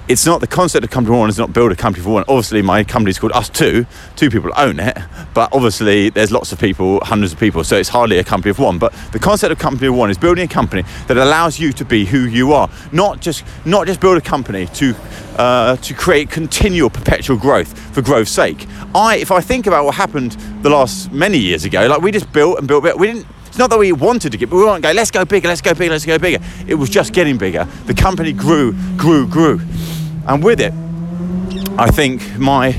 it's 0.09 0.27
not 0.27 0.41
the 0.41 0.47
concept 0.47 0.85
of 0.85 0.91
company 0.91 1.17
one 1.17 1.29
is 1.29 1.39
not 1.39 1.53
build 1.53 1.71
a 1.71 1.77
company 1.77 2.03
for 2.03 2.11
one. 2.11 2.25
Obviously, 2.27 2.61
my 2.61 2.83
company 2.83 3.11
is 3.11 3.19
called 3.19 3.33
ustwo. 3.33 3.87
Two 4.17 4.31
people 4.31 4.51
own 4.57 4.81
it, 4.81 4.99
but 5.33 5.49
obviously 5.53 6.11
there's 6.11 6.33
lots 6.33 6.53
of 6.53 6.59
people, 6.59 7.01
hundreds 7.05 7.33
of 7.33 7.39
people, 7.39 7.63
so 7.63 7.77
it's 7.77 7.89
hardly 7.89 8.19
a 8.19 8.25
company 8.25 8.51
of 8.51 8.59
one. 8.59 8.79
But 8.79 8.93
the 9.13 9.19
concept 9.19 9.53
of 9.53 9.59
company 9.59 9.87
of 9.87 9.95
one 9.95 10.11
is 10.11 10.19
building 10.19 10.45
a 10.45 10.49
company 10.49 10.83
that 11.07 11.17
allows 11.17 11.59
you 11.59 11.73
to 11.75 11.85
be 11.85 12.05
who 12.05 12.21
you 12.21 12.53
are, 12.53 12.69
not 12.91 13.21
just 13.21 13.45
not 13.65 13.87
just 13.87 14.01
build 14.01 14.19
a 14.19 14.21
company 14.21 14.67
to 14.67 14.95
uh, 15.37 15.77
to 15.77 15.95
create 15.95 16.31
continual, 16.31 16.91
perpetual 16.91 17.37
growth 17.37 17.79
for 17.95 18.03
growth's 18.03 18.33
sake. 18.33 18.67
I, 18.95 19.17
if 19.17 19.31
I 19.31 19.41
think 19.41 19.67
about 19.67 19.85
what 19.85 19.95
happened 19.95 20.33
the 20.63 20.71
last 20.71 21.13
many 21.13 21.39
years 21.39 21.65
ago, 21.65 21.87
like 21.87 22.03
we 22.03 22.11
just 22.11 22.33
built 22.33 22.59
and 22.59 22.67
built, 22.67 22.83
we 22.99 23.07
didn't 23.07 23.27
it's 23.53 23.59
not 23.59 23.69
that 23.69 23.79
we 23.79 23.93
wanted 23.93 24.33
to 24.33 24.39
get, 24.39 24.49
but 24.49 24.57
we 24.57 24.65
weren't 24.65 24.83
going, 24.83 24.97
let's 24.97 25.11
go 25.11 25.27
bigger, 25.27 25.47
let's 25.47 25.61
go 25.61 25.75
bigger, 25.75 25.91
let's 25.91 26.07
go 26.07 26.19
bigger. 26.19 26.43
It 26.67 26.75
was 26.75 26.89
just 26.89 27.13
getting 27.13 27.37
bigger. 27.37 27.65
The 27.85 27.93
company 27.93 28.33
grew, 28.33 28.73
grew, 28.97 29.27
grew. 29.27 29.61
And 30.27 30.43
with 30.43 30.61
it, 30.61 30.73
I 31.79 31.91
think 31.91 32.39
my 32.39 32.77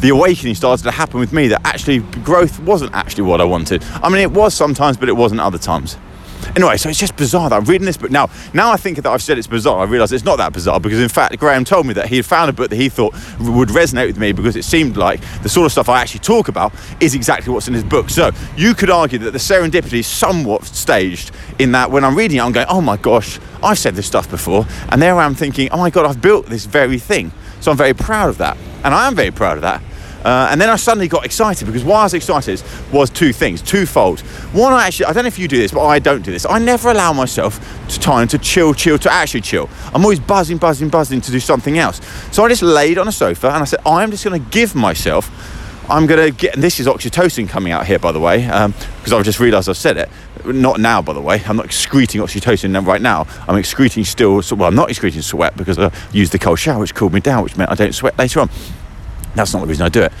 the 0.00 0.08
awakening 0.08 0.56
started 0.56 0.82
to 0.82 0.90
happen 0.90 1.20
with 1.20 1.32
me 1.32 1.46
that 1.48 1.60
actually 1.64 2.00
growth 2.24 2.58
wasn't 2.60 2.92
actually 2.92 3.22
what 3.22 3.40
I 3.40 3.44
wanted. 3.44 3.84
I 4.02 4.08
mean, 4.08 4.20
it 4.20 4.32
was 4.32 4.52
sometimes, 4.52 4.96
but 4.96 5.08
it 5.08 5.12
wasn't 5.12 5.40
other 5.40 5.58
times. 5.58 5.96
Anyway, 6.54 6.76
so 6.76 6.90
it's 6.90 6.98
just 6.98 7.16
bizarre 7.16 7.48
that 7.48 7.56
I'm 7.56 7.64
reading 7.64 7.86
this 7.86 7.96
book 7.96 8.10
now. 8.10 8.28
Now 8.52 8.72
I 8.72 8.76
think 8.76 8.98
that 8.98 9.06
I've 9.06 9.22
said 9.22 9.38
it's 9.38 9.46
bizarre. 9.46 9.80
I 9.80 9.84
realise 9.84 10.12
it's 10.12 10.24
not 10.24 10.36
that 10.36 10.52
bizarre 10.52 10.78
because, 10.80 11.00
in 11.00 11.08
fact, 11.08 11.38
Graham 11.38 11.64
told 11.64 11.86
me 11.86 11.94
that 11.94 12.08
he 12.08 12.16
had 12.16 12.26
found 12.26 12.50
a 12.50 12.52
book 12.52 12.68
that 12.68 12.76
he 12.76 12.90
thought 12.90 13.14
would 13.40 13.70
resonate 13.70 14.08
with 14.08 14.18
me 14.18 14.32
because 14.32 14.54
it 14.54 14.64
seemed 14.64 14.98
like 14.98 15.22
the 15.42 15.48
sort 15.48 15.64
of 15.64 15.72
stuff 15.72 15.88
I 15.88 16.02
actually 16.02 16.20
talk 16.20 16.48
about 16.48 16.74
is 17.00 17.14
exactly 17.14 17.50
what's 17.50 17.68
in 17.68 17.74
his 17.74 17.84
book. 17.84 18.10
So 18.10 18.32
you 18.54 18.74
could 18.74 18.90
argue 18.90 19.18
that 19.20 19.30
the 19.30 19.38
serendipity 19.38 20.00
is 20.00 20.06
somewhat 20.06 20.64
staged 20.64 21.30
in 21.58 21.72
that 21.72 21.90
when 21.90 22.04
I'm 22.04 22.14
reading 22.14 22.36
it, 22.36 22.42
I'm 22.42 22.52
going, 22.52 22.66
oh 22.68 22.82
my 22.82 22.98
gosh, 22.98 23.40
I've 23.62 23.78
said 23.78 23.94
this 23.94 24.06
stuff 24.06 24.30
before, 24.30 24.66
and 24.90 25.00
there 25.00 25.16
I 25.16 25.24
am 25.24 25.34
thinking, 25.34 25.70
oh 25.70 25.78
my 25.78 25.88
god, 25.88 26.04
I've 26.04 26.20
built 26.20 26.46
this 26.46 26.66
very 26.66 26.98
thing. 26.98 27.32
So 27.60 27.70
I'm 27.70 27.78
very 27.78 27.94
proud 27.94 28.28
of 28.28 28.38
that, 28.38 28.58
and 28.84 28.92
I 28.92 29.06
am 29.06 29.14
very 29.14 29.30
proud 29.30 29.56
of 29.56 29.62
that. 29.62 29.82
Uh, 30.24 30.48
and 30.50 30.60
then 30.60 30.70
I 30.70 30.76
suddenly 30.76 31.08
got 31.08 31.24
excited 31.24 31.66
because 31.66 31.84
why 31.84 32.00
I 32.00 32.02
was 32.04 32.14
excited 32.14 32.62
was 32.92 33.10
two 33.10 33.32
things, 33.32 33.60
twofold. 33.60 34.20
One, 34.52 34.72
I 34.72 34.86
actually, 34.86 35.06
I 35.06 35.12
don't 35.12 35.24
know 35.24 35.28
if 35.28 35.38
you 35.38 35.48
do 35.48 35.58
this, 35.58 35.72
but 35.72 35.84
I 35.84 35.98
don't 35.98 36.22
do 36.22 36.30
this. 36.30 36.46
I 36.46 36.58
never 36.58 36.90
allow 36.90 37.12
myself 37.12 37.60
to 37.88 37.98
time 37.98 38.28
to 38.28 38.38
chill, 38.38 38.74
chill, 38.74 38.98
to 38.98 39.12
actually 39.12 39.40
chill. 39.40 39.68
I'm 39.92 40.02
always 40.02 40.20
buzzing, 40.20 40.58
buzzing, 40.58 40.88
buzzing 40.88 41.20
to 41.22 41.30
do 41.30 41.40
something 41.40 41.78
else. 41.78 42.00
So 42.30 42.44
I 42.44 42.48
just 42.48 42.62
laid 42.62 42.98
on 42.98 43.08
a 43.08 43.12
sofa 43.12 43.48
and 43.48 43.56
I 43.56 43.64
said, 43.64 43.80
I 43.84 44.02
am 44.02 44.10
just 44.10 44.24
going 44.24 44.40
to 44.40 44.50
give 44.50 44.74
myself. 44.74 45.30
I'm 45.90 46.06
going 46.06 46.30
to 46.30 46.36
get, 46.36 46.54
this 46.54 46.78
is 46.78 46.86
oxytocin 46.86 47.48
coming 47.48 47.72
out 47.72 47.86
here, 47.86 47.98
by 47.98 48.12
the 48.12 48.20
way, 48.20 48.38
because 48.44 49.12
um, 49.12 49.18
I've 49.18 49.24
just 49.24 49.40
realised 49.40 49.68
I've 49.68 49.76
said 49.76 49.96
it. 49.96 50.08
Not 50.46 50.80
now, 50.80 51.02
by 51.02 51.12
the 51.12 51.20
way. 51.20 51.42
I'm 51.44 51.56
not 51.56 51.66
excreting 51.66 52.20
oxytocin 52.20 52.86
right 52.86 53.02
now. 53.02 53.26
I'm 53.48 53.56
excreting 53.56 54.04
still, 54.04 54.42
well, 54.52 54.68
I'm 54.68 54.76
not 54.76 54.90
excreting 54.90 55.22
sweat 55.22 55.56
because 55.56 55.78
I 55.78 55.92
used 56.12 56.32
the 56.32 56.38
cold 56.38 56.60
shower, 56.60 56.78
which 56.78 56.94
cooled 56.94 57.12
me 57.12 57.20
down, 57.20 57.42
which 57.42 57.56
meant 57.56 57.70
I 57.70 57.74
don't 57.74 57.92
sweat 57.92 58.16
later 58.16 58.40
on. 58.40 58.50
That's 59.34 59.52
not 59.52 59.60
the 59.60 59.66
reason 59.66 59.86
I 59.86 59.88
do 59.88 60.02
it. 60.02 60.12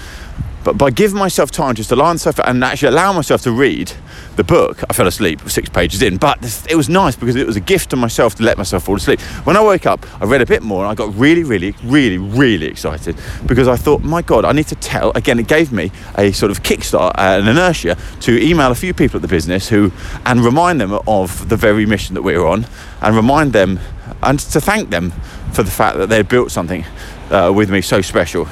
But 0.64 0.78
by 0.78 0.90
giving 0.90 1.18
myself 1.18 1.50
time 1.50 1.74
just 1.74 1.88
to 1.88 1.96
lie 1.96 2.10
on 2.10 2.16
the 2.16 2.20
sofa 2.20 2.48
and 2.48 2.62
actually 2.62 2.88
allow 2.88 3.12
myself 3.12 3.42
to 3.42 3.52
read 3.52 3.92
the 4.36 4.44
book, 4.44 4.82
I 4.88 4.92
fell 4.92 5.08
asleep 5.08 5.40
six 5.48 5.68
pages 5.68 6.02
in. 6.02 6.18
But 6.18 6.66
it 6.70 6.76
was 6.76 6.88
nice 6.88 7.16
because 7.16 7.34
it 7.34 7.46
was 7.46 7.56
a 7.56 7.60
gift 7.60 7.90
to 7.90 7.96
myself 7.96 8.36
to 8.36 8.44
let 8.44 8.58
myself 8.58 8.84
fall 8.84 8.96
asleep. 8.96 9.20
When 9.44 9.56
I 9.56 9.60
woke 9.60 9.86
up, 9.86 10.06
I 10.22 10.24
read 10.24 10.40
a 10.40 10.46
bit 10.46 10.62
more 10.62 10.84
and 10.84 10.92
I 10.92 10.94
got 10.94 11.14
really, 11.16 11.42
really, 11.42 11.74
really, 11.82 12.18
really 12.18 12.66
excited 12.66 13.16
because 13.46 13.66
I 13.66 13.76
thought, 13.76 14.02
my 14.02 14.22
God, 14.22 14.44
I 14.44 14.52
need 14.52 14.68
to 14.68 14.76
tell. 14.76 15.10
Again, 15.16 15.40
it 15.40 15.48
gave 15.48 15.72
me 15.72 15.90
a 16.16 16.30
sort 16.30 16.52
of 16.52 16.62
kickstart, 16.62 17.10
uh, 17.18 17.40
an 17.40 17.48
inertia 17.48 17.96
to 18.20 18.40
email 18.40 18.70
a 18.70 18.76
few 18.76 18.94
people 18.94 19.16
at 19.16 19.22
the 19.22 19.28
business 19.28 19.68
who 19.68 19.90
and 20.26 20.44
remind 20.44 20.80
them 20.80 20.96
of 21.08 21.48
the 21.48 21.56
very 21.56 21.86
mission 21.86 22.14
that 22.14 22.22
we're 22.22 22.46
on 22.46 22.66
and 23.00 23.16
remind 23.16 23.52
them 23.52 23.80
and 24.22 24.38
to 24.38 24.60
thank 24.60 24.90
them 24.90 25.10
for 25.52 25.64
the 25.64 25.70
fact 25.70 25.98
that 25.98 26.08
they 26.08 26.22
built 26.22 26.52
something 26.52 26.84
uh, 27.30 27.52
with 27.54 27.70
me 27.70 27.80
so 27.80 28.00
special. 28.00 28.46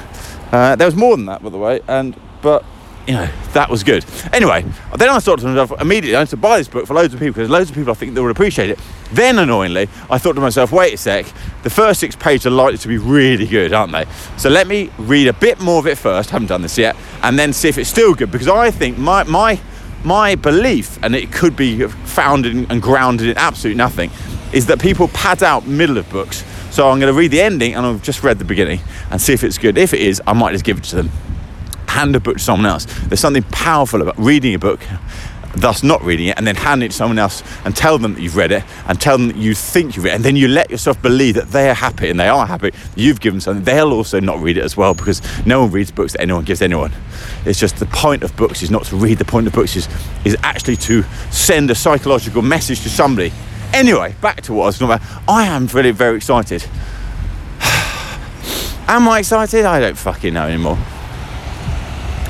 Uh, 0.51 0.75
there 0.75 0.87
was 0.87 0.95
more 0.95 1.15
than 1.15 1.25
that, 1.27 1.41
by 1.41 1.49
the 1.49 1.57
way, 1.57 1.81
and 1.87 2.15
but 2.41 2.65
you 3.07 3.13
know 3.13 3.29
that 3.53 3.69
was 3.69 3.83
good. 3.83 4.05
Anyway, 4.33 4.65
then 4.95 5.09
I 5.09 5.19
thought 5.19 5.39
to 5.39 5.47
myself 5.47 5.79
immediately, 5.81 6.15
I 6.15 6.21
need 6.21 6.29
to 6.29 6.37
buy 6.37 6.57
this 6.57 6.67
book 6.67 6.85
for 6.85 6.93
loads 6.93 7.13
of 7.13 7.19
people 7.19 7.35
because 7.35 7.49
loads 7.49 7.69
of 7.69 7.75
people 7.75 7.91
I 7.91 7.95
think 7.95 8.13
that 8.13 8.21
would 8.21 8.31
appreciate 8.31 8.69
it. 8.69 8.79
Then, 9.13 9.39
annoyingly, 9.39 9.89
I 10.09 10.17
thought 10.17 10.33
to 10.33 10.41
myself, 10.41 10.71
wait 10.71 10.93
a 10.93 10.97
sec, 10.97 11.25
the 11.63 11.69
first 11.69 11.99
six 11.99 12.15
pages 12.15 12.47
are 12.47 12.51
likely 12.51 12.77
to 12.77 12.87
be 12.87 12.97
really 12.97 13.47
good, 13.47 13.73
aren't 13.73 13.91
they? 13.91 14.05
So 14.37 14.49
let 14.49 14.67
me 14.67 14.89
read 14.97 15.27
a 15.27 15.33
bit 15.33 15.59
more 15.59 15.79
of 15.79 15.87
it 15.87 15.97
first. 15.97 16.29
Haven't 16.29 16.47
done 16.47 16.61
this 16.61 16.77
yet, 16.77 16.95
and 17.23 17.39
then 17.39 17.53
see 17.53 17.69
if 17.69 17.77
it's 17.77 17.89
still 17.89 18.13
good 18.13 18.31
because 18.31 18.47
I 18.47 18.71
think 18.71 18.97
my 18.97 19.23
my 19.23 19.59
my 20.03 20.35
belief, 20.35 20.99
and 21.03 21.15
it 21.15 21.31
could 21.31 21.55
be 21.55 21.87
founded 21.87 22.69
and 22.69 22.81
grounded 22.81 23.27
in 23.27 23.37
absolute 23.37 23.77
nothing, 23.77 24.11
is 24.51 24.65
that 24.65 24.79
people 24.81 25.07
pad 25.09 25.43
out 25.43 25.65
middle 25.65 25.97
of 25.97 26.09
books 26.09 26.43
so 26.71 26.89
I'm 26.89 26.99
going 27.01 27.13
to 27.13 27.17
read 27.17 27.31
the 27.31 27.41
ending 27.41 27.75
and 27.75 27.85
I've 27.85 28.01
just 28.01 28.23
read 28.23 28.39
the 28.39 28.45
beginning 28.45 28.79
and 29.11 29.21
see 29.21 29.33
if 29.33 29.43
it's 29.43 29.57
good. 29.57 29.77
If 29.77 29.93
it 29.93 29.99
is, 29.99 30.21
I 30.25 30.31
might 30.31 30.53
just 30.53 30.63
give 30.63 30.77
it 30.77 30.85
to 30.85 30.95
them. 30.95 31.09
Hand 31.87 32.15
a 32.15 32.19
book 32.21 32.37
to 32.37 32.43
someone 32.43 32.65
else. 32.65 32.85
There's 32.85 33.19
something 33.19 33.43
powerful 33.43 34.01
about 34.01 34.17
reading 34.17 34.55
a 34.55 34.59
book, 34.59 34.79
thus 35.53 35.83
not 35.83 36.01
reading 36.01 36.27
it, 36.27 36.37
and 36.37 36.47
then 36.47 36.55
handing 36.55 36.85
it 36.85 36.91
to 36.91 36.95
someone 36.95 37.19
else 37.19 37.43
and 37.65 37.75
tell 37.75 37.97
them 37.97 38.13
that 38.13 38.21
you've 38.21 38.37
read 38.37 38.53
it 38.53 38.63
and 38.87 39.01
tell 39.01 39.17
them 39.17 39.27
that 39.27 39.35
you 39.35 39.53
think 39.53 39.97
you've 39.97 40.05
read 40.05 40.13
it. 40.13 40.15
And 40.15 40.23
then 40.23 40.37
you 40.37 40.47
let 40.47 40.71
yourself 40.71 41.01
believe 41.01 41.35
that 41.35 41.49
they're 41.49 41.73
happy 41.73 42.09
and 42.09 42.17
they 42.17 42.29
are 42.29 42.47
happy. 42.47 42.71
You've 42.95 43.19
given 43.19 43.41
something. 43.41 43.65
They'll 43.65 43.91
also 43.91 44.21
not 44.21 44.39
read 44.39 44.55
it 44.55 44.63
as 44.63 44.77
well 44.77 44.93
because 44.93 45.21
no 45.45 45.63
one 45.63 45.71
reads 45.71 45.91
books 45.91 46.13
that 46.13 46.21
anyone 46.21 46.45
gives 46.45 46.61
anyone. 46.61 46.93
It's 47.45 47.59
just 47.59 47.79
the 47.79 47.85
point 47.87 48.23
of 48.23 48.33
books 48.37 48.63
is 48.63 48.71
not 48.71 48.85
to 48.85 48.95
read. 48.95 49.17
The 49.17 49.25
point 49.25 49.45
of 49.45 49.51
books 49.51 49.75
is, 49.75 49.89
is 50.23 50.37
actually 50.41 50.77
to 50.77 51.03
send 51.31 51.69
a 51.69 51.75
psychological 51.75 52.41
message 52.41 52.79
to 52.83 52.89
somebody 52.89 53.33
Anyway, 53.73 54.15
back 54.21 54.41
to 54.41 54.53
what 54.53 54.63
I 54.63 54.65
was 54.67 54.79
talking 54.79 54.95
about. 54.95 55.23
I 55.27 55.45
am 55.45 55.67
really 55.67 55.91
very 55.91 56.17
excited. 56.17 56.63
am 58.87 59.07
I 59.07 59.19
excited? 59.19 59.65
I 59.65 59.79
don't 59.79 59.97
fucking 59.97 60.33
know 60.33 60.47
anymore. 60.47 60.77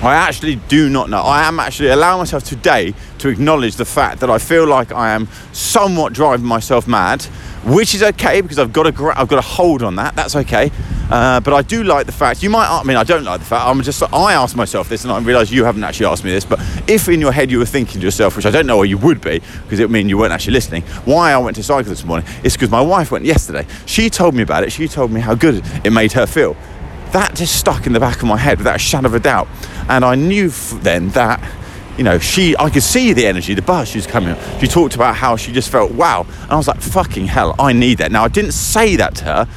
I 0.04 0.16
actually 0.16 0.56
do 0.56 0.90
not 0.90 1.12
know. 1.12 1.22
I 1.22 1.44
am 1.48 1.60
actually 1.60 1.90
allowing 1.90 2.18
myself 2.18 2.44
today 2.44 2.96
to 3.20 3.30
acknowledge 3.30 3.76
the 3.76 3.86
fact 3.86 4.20
that 4.22 4.32
I 4.32 4.40
feel 4.40 4.66
like 4.66 4.92
I 4.92 5.12
am 5.12 5.28
somewhat 5.54 6.12
driving 6.12 6.48
myself 6.48 6.88
mad, 6.88 7.22
which 7.66 7.94
is 7.94 8.02
okay 8.02 8.42
because 8.42 8.58
I've 8.58 8.74
got 8.74 8.88
a 8.88 8.92
gra- 8.92 9.14
I've 9.16 9.28
got 9.28 9.38
a 9.38 9.44
hold 9.44 9.84
on 9.84 9.98
that. 9.98 10.16
That's 10.16 10.36
okay. 10.36 10.72
Uh, 11.12 11.40
but 11.42 11.54
I 11.54 11.62
do 11.62 11.84
like 11.84 12.08
the 12.08 12.12
fact. 12.12 12.42
You 12.42 12.50
might. 12.50 12.68
I 12.68 12.82
mean, 12.82 12.98
I 12.98 13.04
don't 13.04 13.24
like 13.26 13.42
the 13.42 13.46
fact. 13.46 13.64
I'm 13.64 13.80
just. 13.84 14.02
I 14.12 14.34
asked 14.34 14.56
myself 14.56 14.90
this, 14.90 15.04
and 15.04 15.14
I 15.14 15.20
realise 15.20 15.52
you 15.52 15.66
haven't 15.66 15.84
actually 15.84 16.08
asked 16.08 16.24
me 16.24 16.32
this. 16.32 16.46
But 16.46 16.60
if 16.88 17.08
in 17.08 17.22
your 17.22 17.32
head 17.32 17.52
you 17.52 17.60
were 17.60 17.66
thinking 17.66 18.00
to 18.00 18.08
yourself, 18.08 18.36
which 18.36 18.48
I 18.48 18.52
don't 18.52 18.66
know 18.66 18.78
where 18.78 18.88
you 18.88 18.98
would 18.98 19.22
be, 19.22 19.38
because 19.64 19.80
it 19.80 19.84
would 19.84 19.92
mean 19.92 20.10
you 20.10 20.18
weren't 20.18 20.34
actually 20.34 20.54
listening. 20.54 20.82
Why 21.06 21.32
I 21.32 21.38
went 21.38 21.58
to 21.58 21.64
cycle 21.64 21.92
this 21.92 22.04
morning 22.04 22.28
is 22.44 22.54
because 22.54 22.72
my 22.72 22.82
wife 22.82 23.12
went 23.12 23.26
yesterday. 23.26 23.68
She 23.86 24.10
told 24.10 24.34
me 24.34 24.42
about 24.42 24.64
it. 24.64 24.72
She 24.72 24.88
told 24.88 25.12
me 25.12 25.20
how 25.20 25.36
good 25.36 25.64
it 25.84 25.92
made 25.92 26.14
her 26.14 26.26
feel 26.26 26.58
that 27.14 27.36
just 27.36 27.56
stuck 27.58 27.86
in 27.88 27.94
the 27.94 28.00
back 28.00 28.18
of 28.18 28.28
my 28.28 28.38
head 28.38 28.58
without 28.58 28.76
a 28.76 28.80
shadow 28.80 29.08
of 29.08 29.14
a 29.14 29.20
doubt. 29.20 29.48
And 29.90 30.04
I 30.06 30.16
knew 30.16 30.50
then 30.50 31.10
that, 31.10 31.44
you 31.98 32.04
know, 32.04 32.20
she, 32.20 32.56
I 32.58 32.70
could 32.70 32.84
see 32.84 33.14
the 33.14 33.28
energy, 33.28 33.54
the 33.54 33.62
buzz 33.62 33.90
she 33.90 33.98
was 33.98 34.08
coming. 34.08 34.36
She 34.60 34.68
talked 34.68 34.96
about 34.96 35.16
how 35.16 35.36
she 35.36 35.52
just 35.52 35.70
felt 35.70 35.92
wow. 35.92 36.26
And 36.44 36.52
I 36.52 36.56
was 36.56 36.68
like, 36.68 36.82
fucking 36.82 37.28
hell, 37.28 37.56
I 37.60 37.74
need 37.74 37.98
that. 37.98 38.12
Now, 38.12 38.24
I 38.24 38.28
didn't 38.28 38.54
say 38.54 38.96
that 38.96 39.16
to 39.16 39.26
her, 39.26 39.48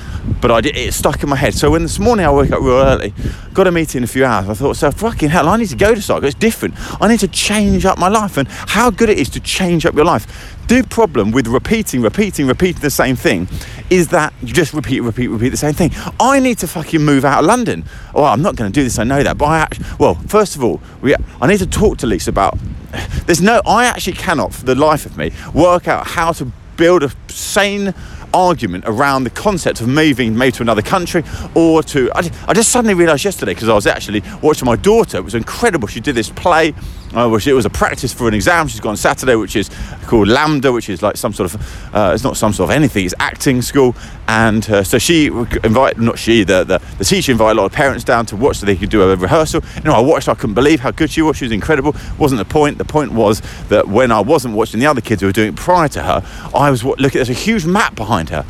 but 0.41 0.51
I 0.51 0.61
did, 0.61 0.77
it 0.77 0.93
stuck 0.95 1.23
in 1.23 1.29
my 1.29 1.37
head. 1.37 1.55
So 1.55 1.71
when 1.71 1.83
this 1.83 1.99
morning 1.99 2.27
I 2.27 2.31
woke 2.31 2.51
up 2.51 2.61
real 2.61 2.73
early, 2.73 3.15
got 3.53 3.67
a 3.67 3.73
meeting 3.73 4.01
in 4.01 4.05
a 4.05 4.09
few 4.09 4.25
hours, 4.25 4.49
I 4.49 4.55
thought, 4.55 4.77
so 4.77 4.91
fucking 4.91 5.29
hell, 5.29 5.49
I 5.49 5.57
need 5.57 5.69
to 5.69 5.77
go 5.77 5.95
to 5.95 6.03
cycle. 6.03 6.25
It's 6.25 6.35
different. 6.35 6.75
I 7.01 7.09
need 7.09 7.21
to 7.21 7.29
change 7.29 7.87
up 7.87 7.99
my 7.99 8.09
life. 8.09 8.37
And 8.37 8.49
how 8.49 8.91
good 8.91 9.11
it 9.11 9.19
is 9.19 9.29
to 9.31 9.41
change 9.41 9.87
up 9.87 9.95
your 9.95 10.05
life. 10.05 10.27
The 10.67 10.83
problem 10.89 11.31
with 11.31 11.47
repeating, 11.47 12.01
repeating, 12.01 12.47
repeating 12.47 12.81
the 12.81 12.91
same 12.91 13.17
thing 13.17 13.49
is 13.91 14.09
that 14.09 14.33
you 14.41 14.55
just 14.55 14.73
repeat, 14.73 15.01
repeat, 15.01 15.29
repeat 15.29 15.51
the 15.51 15.59
same 15.59 15.75
thing. 15.75 15.91
I 16.19 16.41
need 16.41 16.59
to 16.59 16.67
fucking 16.67 17.05
move 17.05 17.25
out 17.25 17.41
of 17.41 17.47
London. 17.47 17.85
Well, 18.15 18.25
I'm 18.25 18.41
not 18.41 18.57
going 18.57 18.73
to 18.73 18.75
do 18.75 18.83
this, 18.83 18.99
I 18.99 19.05
know 19.05 19.23
that. 19.23 19.37
But 19.37 19.45
I 19.45 19.59
actually, 19.59 19.87
well, 19.99 20.15
first 20.15 20.57
of 20.57 20.65
all, 20.65 20.81
we, 21.03 21.15
I 21.41 21.47
need 21.47 21.59
to 21.59 21.67
talk 21.67 21.99
to 21.99 22.07
Lisa 22.07 22.31
about. 22.31 22.59
There's 23.27 23.43
no, 23.43 23.61
I 23.67 23.85
actually 23.85 24.15
cannot, 24.15 24.55
for 24.55 24.65
the 24.65 24.75
life 24.75 25.05
of 25.05 25.19
me, 25.19 25.33
work 25.53 25.87
out 25.87 26.07
how 26.07 26.33
to 26.33 26.51
build 26.77 27.03
a 27.03 27.11
sane 27.29 27.93
argument 28.35 28.85
around 28.87 29.25
the 29.25 29.31
concept 29.31 29.81
of 29.81 29.89
moving 29.89 30.37
maybe 30.37 30.53
to 30.53 30.63
another 30.63 30.83
country 30.83 31.23
or 31.55 31.83
to. 31.85 32.11
I, 32.15 32.31
I 32.49 32.53
just 32.53 32.71
suddenly 32.71 32.95
realised 32.95 33.25
yesterday 33.25 33.55
because 33.55 33.69
I 33.69 33.75
was 33.75 33.87
actually 33.87 34.23
watching 34.43 34.67
my 34.67 34.77
daughter. 34.77 35.19
It 35.19 35.25
was 35.25 35.35
incredible. 35.35 35.89
She 35.89 36.01
did 36.01 36.15
this 36.17 36.29
play, 36.29 36.75
uh, 37.15 37.29
which 37.29 37.47
it 37.47 37.55
was 37.55 37.65
a 37.65 37.71
practice 37.71 38.13
for 38.13 38.29
an 38.29 38.35
exam. 38.35 38.67
She's 38.69 38.81
got 38.81 38.91
on 38.91 38.97
Saturday, 38.97 39.37
which 39.37 39.57
is 39.57 39.71
called 40.07 40.29
LAMDA, 40.29 40.75
which 40.75 40.89
is 40.89 41.03
like 41.03 41.17
some 41.17 41.33
sort 41.33 41.55
of. 41.55 41.95
Uh, 41.95 42.13
it's 42.13 42.25
not 42.25 42.37
some 42.37 42.53
sort 42.53 42.71
of 42.71 42.77
anything. 42.77 43.05
It's 43.05 43.15
acting 43.21 43.63
school, 43.63 43.95
and 44.29 44.69
uh, 44.69 44.83
so 44.83 44.99
she 44.99 45.27
invited 45.27 46.01
not 46.01 46.19
she 46.19 46.45
the, 46.45 46.65
the 46.65 46.83
the 46.99 47.05
teacher 47.05 47.33
invited 47.33 47.59
a 47.59 47.61
lot 47.61 47.67
of 47.67 47.73
parents 47.73 48.05
down 48.05 48.27
to 48.27 48.37
watch 48.37 48.59
so 48.59 48.67
they 48.67 48.77
could 48.77 48.91
do 48.91 49.03
a 49.03 49.17
rehearsal. 49.17 49.63
You 49.77 49.85
know, 49.85 49.93
I 49.93 50.01
watched. 50.01 50.29
I 50.29 50.35
couldn't 50.35 50.55
believe 50.55 50.81
how 50.81 50.91
good 50.91 51.11
she 51.11 51.23
was. 51.23 51.37
She 51.37 51.45
was 51.45 51.53
incredible. 51.53 51.95
wasn't 52.19 52.39
the 52.39 52.45
point. 52.45 52.79
The 52.79 52.85
point 52.85 53.13
was 53.13 53.43
that 53.69 53.89
when 53.89 54.11
I 54.11 54.21
wasn't 54.21 54.55
watching 54.55 54.81
the 54.81 54.87
other 54.87 55.01
kids 55.01 55.21
who 55.21 55.29
were 55.29 55.33
doing 55.33 55.51
it 55.51 55.57
prior 55.57 55.89
to 55.89 56.03
her, 56.03 56.51
I 56.55 56.71
was 56.71 56.85
looking. 56.85 57.11
There's 57.13 57.31
a 57.31 57.33
huge 57.33 57.67
map 57.67 57.95
behind 57.95 58.24
her. 58.31 58.45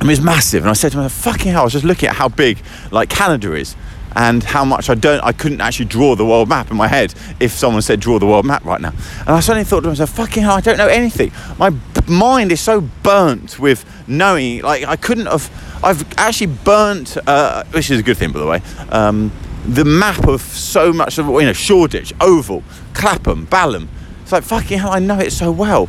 I 0.00 0.04
mean, 0.04 0.12
it's 0.12 0.20
massive. 0.20 0.62
And 0.62 0.70
I 0.70 0.72
said 0.72 0.92
to 0.92 0.98
myself, 0.98 1.12
fucking 1.12 1.52
hell, 1.52 1.62
I 1.62 1.64
was 1.64 1.74
just 1.74 1.84
looking 1.84 2.08
at 2.08 2.16
how 2.16 2.28
big, 2.28 2.58
like, 2.90 3.10
Canada 3.10 3.52
is 3.54 3.76
and 4.16 4.42
how 4.42 4.64
much 4.64 4.90
I 4.90 4.94
don't, 4.94 5.22
I 5.22 5.32
couldn't 5.32 5.60
actually 5.60 5.84
draw 5.84 6.16
the 6.16 6.24
world 6.26 6.48
map 6.48 6.70
in 6.70 6.76
my 6.76 6.88
head 6.88 7.14
if 7.38 7.52
someone 7.52 7.82
said 7.82 8.00
draw 8.00 8.18
the 8.18 8.26
world 8.26 8.44
map 8.44 8.64
right 8.64 8.80
now. 8.80 8.92
And 9.20 9.28
I 9.28 9.40
suddenly 9.40 9.64
thought 9.64 9.82
to 9.82 9.88
myself, 9.88 10.10
fucking 10.10 10.42
hell, 10.42 10.54
I 10.54 10.60
don't 10.60 10.78
know 10.78 10.88
anything. 10.88 11.30
My 11.58 11.70
mind 12.08 12.50
is 12.50 12.60
so 12.60 12.80
burnt 12.80 13.58
with 13.58 13.84
knowing, 14.08 14.62
like, 14.62 14.84
I 14.84 14.96
couldn't 14.96 15.26
have, 15.26 15.50
I've 15.84 16.18
actually 16.18 16.48
burnt, 16.48 17.16
uh, 17.26 17.64
which 17.70 17.90
is 17.90 18.00
a 18.00 18.02
good 18.02 18.16
thing, 18.16 18.32
by 18.32 18.40
the 18.40 18.46
way, 18.46 18.62
um, 18.88 19.30
the 19.64 19.84
map 19.84 20.26
of 20.26 20.40
so 20.40 20.92
much 20.92 21.18
of, 21.18 21.26
you 21.26 21.42
know, 21.42 21.52
Shoreditch, 21.52 22.12
Oval, 22.20 22.64
Clapham, 22.94 23.46
Balham. 23.46 23.88
It's 24.22 24.32
like, 24.32 24.42
fucking 24.42 24.78
hell, 24.78 24.90
I 24.90 24.98
know 24.98 25.18
it 25.18 25.32
so 25.32 25.52
well. 25.52 25.88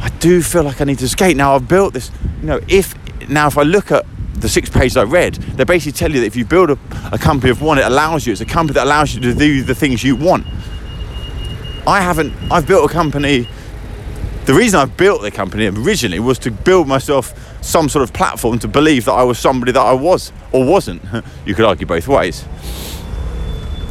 I 0.00 0.06
do 0.20 0.42
feel 0.42 0.64
like 0.64 0.80
I 0.80 0.84
need 0.84 0.98
to 0.98 1.08
skate. 1.08 1.36
Now 1.36 1.54
I've 1.54 1.68
built 1.68 1.94
this, 1.94 2.10
you 2.40 2.46
know, 2.46 2.60
if 2.68 2.94
now 3.28 3.46
if 3.46 3.58
I 3.58 3.62
look 3.62 3.92
at 3.92 4.04
the 4.34 4.48
six 4.48 4.70
pages 4.70 4.96
I 4.96 5.04
read, 5.04 5.34
they 5.34 5.64
basically 5.64 5.92
tell 5.92 6.12
you 6.12 6.20
that 6.20 6.26
if 6.26 6.36
you 6.36 6.44
build 6.44 6.70
a, 6.70 6.78
a 7.12 7.18
company 7.18 7.50
of 7.50 7.60
one, 7.60 7.78
it 7.78 7.84
allows 7.84 8.26
you, 8.26 8.32
it's 8.32 8.40
a 8.40 8.46
company 8.46 8.74
that 8.74 8.84
allows 8.84 9.14
you 9.14 9.20
to 9.22 9.34
do 9.34 9.62
the 9.62 9.74
things 9.74 10.04
you 10.04 10.16
want. 10.16 10.46
I 11.86 12.00
haven't, 12.00 12.34
I've 12.50 12.66
built 12.66 12.88
a 12.90 12.92
company. 12.92 13.48
The 14.44 14.54
reason 14.54 14.80
I 14.80 14.84
built 14.84 15.22
the 15.22 15.30
company 15.30 15.66
originally 15.66 16.20
was 16.20 16.38
to 16.40 16.50
build 16.50 16.86
myself 16.86 17.34
some 17.62 17.88
sort 17.88 18.02
of 18.02 18.12
platform 18.12 18.58
to 18.60 18.68
believe 18.68 19.06
that 19.06 19.12
I 19.12 19.22
was 19.22 19.38
somebody 19.38 19.72
that 19.72 19.80
I 19.80 19.92
was 19.92 20.32
or 20.52 20.64
wasn't. 20.64 21.02
you 21.46 21.54
could 21.54 21.64
argue 21.64 21.86
both 21.86 22.08
ways. 22.08 22.44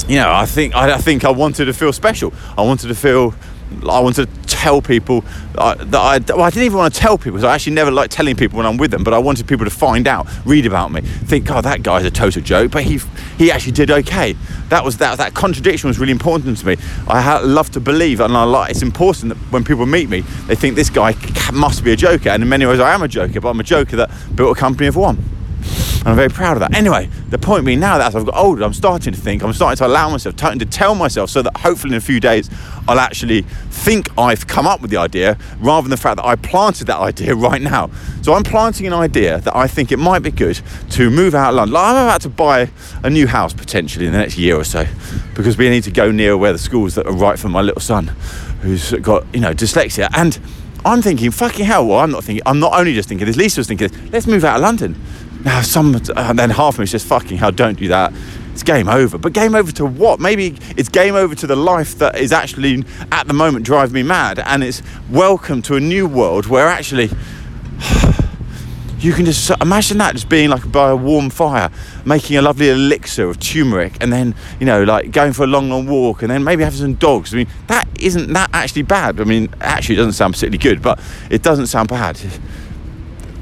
You 0.07 0.17
know, 0.17 0.31
I 0.31 0.45
think 0.45 0.73
I, 0.73 0.93
I 0.93 0.97
think 0.99 1.25
I 1.25 1.31
wanted 1.31 1.65
to 1.65 1.73
feel 1.73 1.91
special. 1.91 2.33
I 2.57 2.61
wanted 2.61 2.87
to 2.87 2.95
feel 2.95 3.35
I 3.89 3.99
wanted 3.99 4.27
to 4.27 4.47
tell 4.47 4.81
people 4.81 5.23
uh, 5.57 5.75
that 5.75 5.95
I, 5.95 6.35
well, 6.35 6.43
I 6.43 6.49
didn't 6.49 6.65
even 6.65 6.77
want 6.77 6.93
to 6.93 6.99
tell 6.99 7.17
people 7.17 7.33
because 7.33 7.43
I 7.43 7.53
actually 7.55 7.73
never 7.73 7.91
like 7.91 8.09
telling 8.09 8.35
people 8.35 8.57
when 8.57 8.65
I'm 8.65 8.77
with 8.77 8.91
them, 8.91 9.03
but 9.03 9.13
I 9.13 9.17
wanted 9.17 9.47
people 9.47 9.65
to 9.65 9.71
find 9.71 10.07
out, 10.07 10.27
read 10.45 10.65
about 10.65 10.91
me, 10.91 11.01
think, 11.01 11.45
God, 11.45 11.63
that 11.65 11.83
guy's 11.83 12.05
a 12.05 12.11
total 12.11 12.41
joke, 12.41 12.71
but 12.71 12.83
he 12.83 12.99
he 13.37 13.51
actually 13.51 13.73
did 13.73 13.91
okay. 13.91 14.35
That 14.69 14.83
was 14.83 14.97
that 14.97 15.17
that 15.17 15.33
contradiction 15.33 15.87
was 15.87 15.99
really 15.99 16.11
important 16.11 16.57
to 16.57 16.65
me. 16.65 16.77
I 17.07 17.39
love 17.39 17.69
to 17.71 17.79
believe, 17.79 18.19
and 18.19 18.35
I 18.35 18.43
like 18.43 18.71
it's 18.71 18.81
important 18.81 19.33
that 19.33 19.37
when 19.51 19.63
people 19.63 19.85
meet 19.85 20.09
me, 20.09 20.21
they 20.47 20.55
think 20.55 20.75
this 20.75 20.89
guy 20.89 21.15
must 21.53 21.83
be 21.83 21.91
a 21.91 21.95
joker, 21.95 22.29
and 22.29 22.43
in 22.43 22.49
many 22.49 22.65
ways 22.65 22.79
I 22.79 22.93
am 22.93 23.01
a 23.01 23.07
joker, 23.07 23.39
but 23.41 23.49
I'm 23.49 23.59
a 23.59 23.63
joker 23.63 23.95
that 23.97 24.11
built 24.35 24.57
a 24.57 24.59
company 24.59 24.87
of 24.87 24.95
one. 24.95 25.36
I'm 26.07 26.15
very 26.15 26.29
proud 26.29 26.53
of 26.53 26.61
that. 26.61 26.73
Anyway, 26.73 27.09
the 27.27 27.37
point 27.37 27.65
being 27.65 27.81
now 27.81 27.97
that 27.97 28.07
as 28.07 28.15
I've 28.15 28.23
got 28.23 28.37
older, 28.37 28.63
I'm 28.63 28.71
starting 28.73 29.11
to 29.11 29.19
think, 29.19 29.43
I'm 29.43 29.51
starting 29.51 29.75
to 29.79 29.87
allow 29.87 30.09
myself, 30.09 30.37
starting 30.37 30.57
to 30.59 30.65
tell 30.65 30.95
myself 30.95 31.29
so 31.29 31.41
that 31.41 31.57
hopefully 31.57 31.95
in 31.95 31.97
a 31.97 32.01
few 32.01 32.21
days 32.21 32.49
I'll 32.87 33.01
actually 33.01 33.41
think 33.41 34.07
I've 34.17 34.47
come 34.47 34.65
up 34.65 34.79
with 34.79 34.89
the 34.89 34.95
idea 34.95 35.37
rather 35.59 35.81
than 35.81 35.89
the 35.89 35.97
fact 35.97 36.15
that 36.15 36.25
I 36.25 36.37
planted 36.37 36.87
that 36.87 36.99
idea 37.01 37.35
right 37.35 37.61
now. 37.61 37.89
So 38.21 38.33
I'm 38.33 38.43
planting 38.43 38.87
an 38.87 38.93
idea 38.93 39.41
that 39.41 39.53
I 39.53 39.67
think 39.67 39.91
it 39.91 39.99
might 39.99 40.19
be 40.19 40.31
good 40.31 40.61
to 40.91 41.09
move 41.09 41.35
out 41.35 41.49
of 41.49 41.55
London. 41.55 41.73
Like 41.73 41.83
I'm 41.83 42.05
about 42.05 42.21
to 42.21 42.29
buy 42.29 42.69
a 43.03 43.09
new 43.09 43.27
house 43.27 43.53
potentially 43.53 44.05
in 44.05 44.13
the 44.13 44.19
next 44.19 44.37
year 44.37 44.55
or 44.55 44.63
so 44.63 44.85
because 45.35 45.57
we 45.57 45.67
need 45.69 45.83
to 45.83 45.91
go 45.91 46.09
near 46.09 46.37
where 46.37 46.53
the 46.53 46.57
schools 46.57 46.95
that 46.95 47.05
are 47.05 47.13
right 47.13 47.37
for 47.37 47.49
my 47.49 47.59
little 47.59 47.81
son 47.81 48.07
who's 48.61 48.93
got, 48.93 49.25
you 49.33 49.41
know, 49.41 49.53
dyslexia. 49.53 50.07
And 50.13 50.39
I'm 50.85 51.01
thinking, 51.01 51.31
fucking 51.31 51.65
hell, 51.65 51.85
well, 51.85 51.99
I'm 51.99 52.11
not 52.11 52.23
thinking, 52.23 52.43
I'm 52.45 52.61
not 52.61 52.73
only 52.73 52.93
just 52.93 53.09
thinking 53.09 53.27
this, 53.27 53.35
Lisa 53.35 53.59
was 53.59 53.67
thinking 53.67 53.89
this, 53.89 54.11
let's 54.13 54.25
move 54.25 54.45
out 54.45 54.55
of 54.55 54.61
London. 54.61 54.95
Now, 55.47 55.61
some, 55.61 55.95
and 55.95 56.09
uh, 56.09 56.33
then 56.33 56.49
half 56.49 56.73
of 56.73 56.79
me 56.79 56.83
is 56.83 56.91
just 56.91 57.07
fucking 57.07 57.37
hell, 57.37 57.53
don't 57.53 57.79
do 57.79 57.87
that. 57.87 58.13
It's 58.51 58.63
game 58.63 58.89
over. 58.89 59.17
But 59.17 59.31
game 59.31 59.55
over 59.55 59.71
to 59.71 59.85
what? 59.85 60.19
Maybe 60.19 60.57
it's 60.75 60.89
game 60.89 61.15
over 61.15 61.35
to 61.35 61.47
the 61.47 61.55
life 61.55 61.97
that 61.99 62.19
is 62.19 62.33
actually 62.33 62.83
at 63.13 63.27
the 63.27 63.33
moment 63.33 63.65
driving 63.65 63.93
me 63.93 64.03
mad, 64.03 64.39
and 64.39 64.61
it's 64.61 64.83
welcome 65.09 65.61
to 65.61 65.75
a 65.75 65.79
new 65.79 66.05
world 66.05 66.47
where 66.47 66.67
actually 66.67 67.05
you 68.99 69.13
can 69.13 69.23
just 69.23 69.49
imagine 69.61 69.99
that 69.99 70.15
just 70.15 70.27
being 70.27 70.49
like 70.49 70.69
by 70.69 70.89
a 70.89 70.97
warm 70.97 71.29
fire, 71.29 71.71
making 72.03 72.35
a 72.35 72.41
lovely 72.41 72.69
elixir 72.69 73.29
of 73.29 73.39
turmeric, 73.39 73.95
and 74.01 74.11
then 74.11 74.35
you 74.59 74.65
know, 74.65 74.83
like 74.83 75.11
going 75.11 75.31
for 75.31 75.43
a 75.43 75.47
long, 75.47 75.69
long 75.69 75.87
walk, 75.87 76.23
and 76.23 76.29
then 76.29 76.43
maybe 76.43 76.61
having 76.61 76.79
some 76.79 76.95
dogs. 76.95 77.33
I 77.33 77.37
mean, 77.37 77.47
that 77.67 77.87
isn't 78.01 78.33
that 78.33 78.49
actually 78.51 78.81
bad. 78.81 79.21
I 79.21 79.23
mean, 79.23 79.47
actually, 79.61 79.95
it 79.95 79.99
doesn't 79.99 80.11
sound 80.11 80.33
particularly 80.33 80.57
good, 80.57 80.81
but 80.81 80.99
it 81.29 81.41
doesn't 81.41 81.67
sound 81.67 81.87
bad 81.87 82.19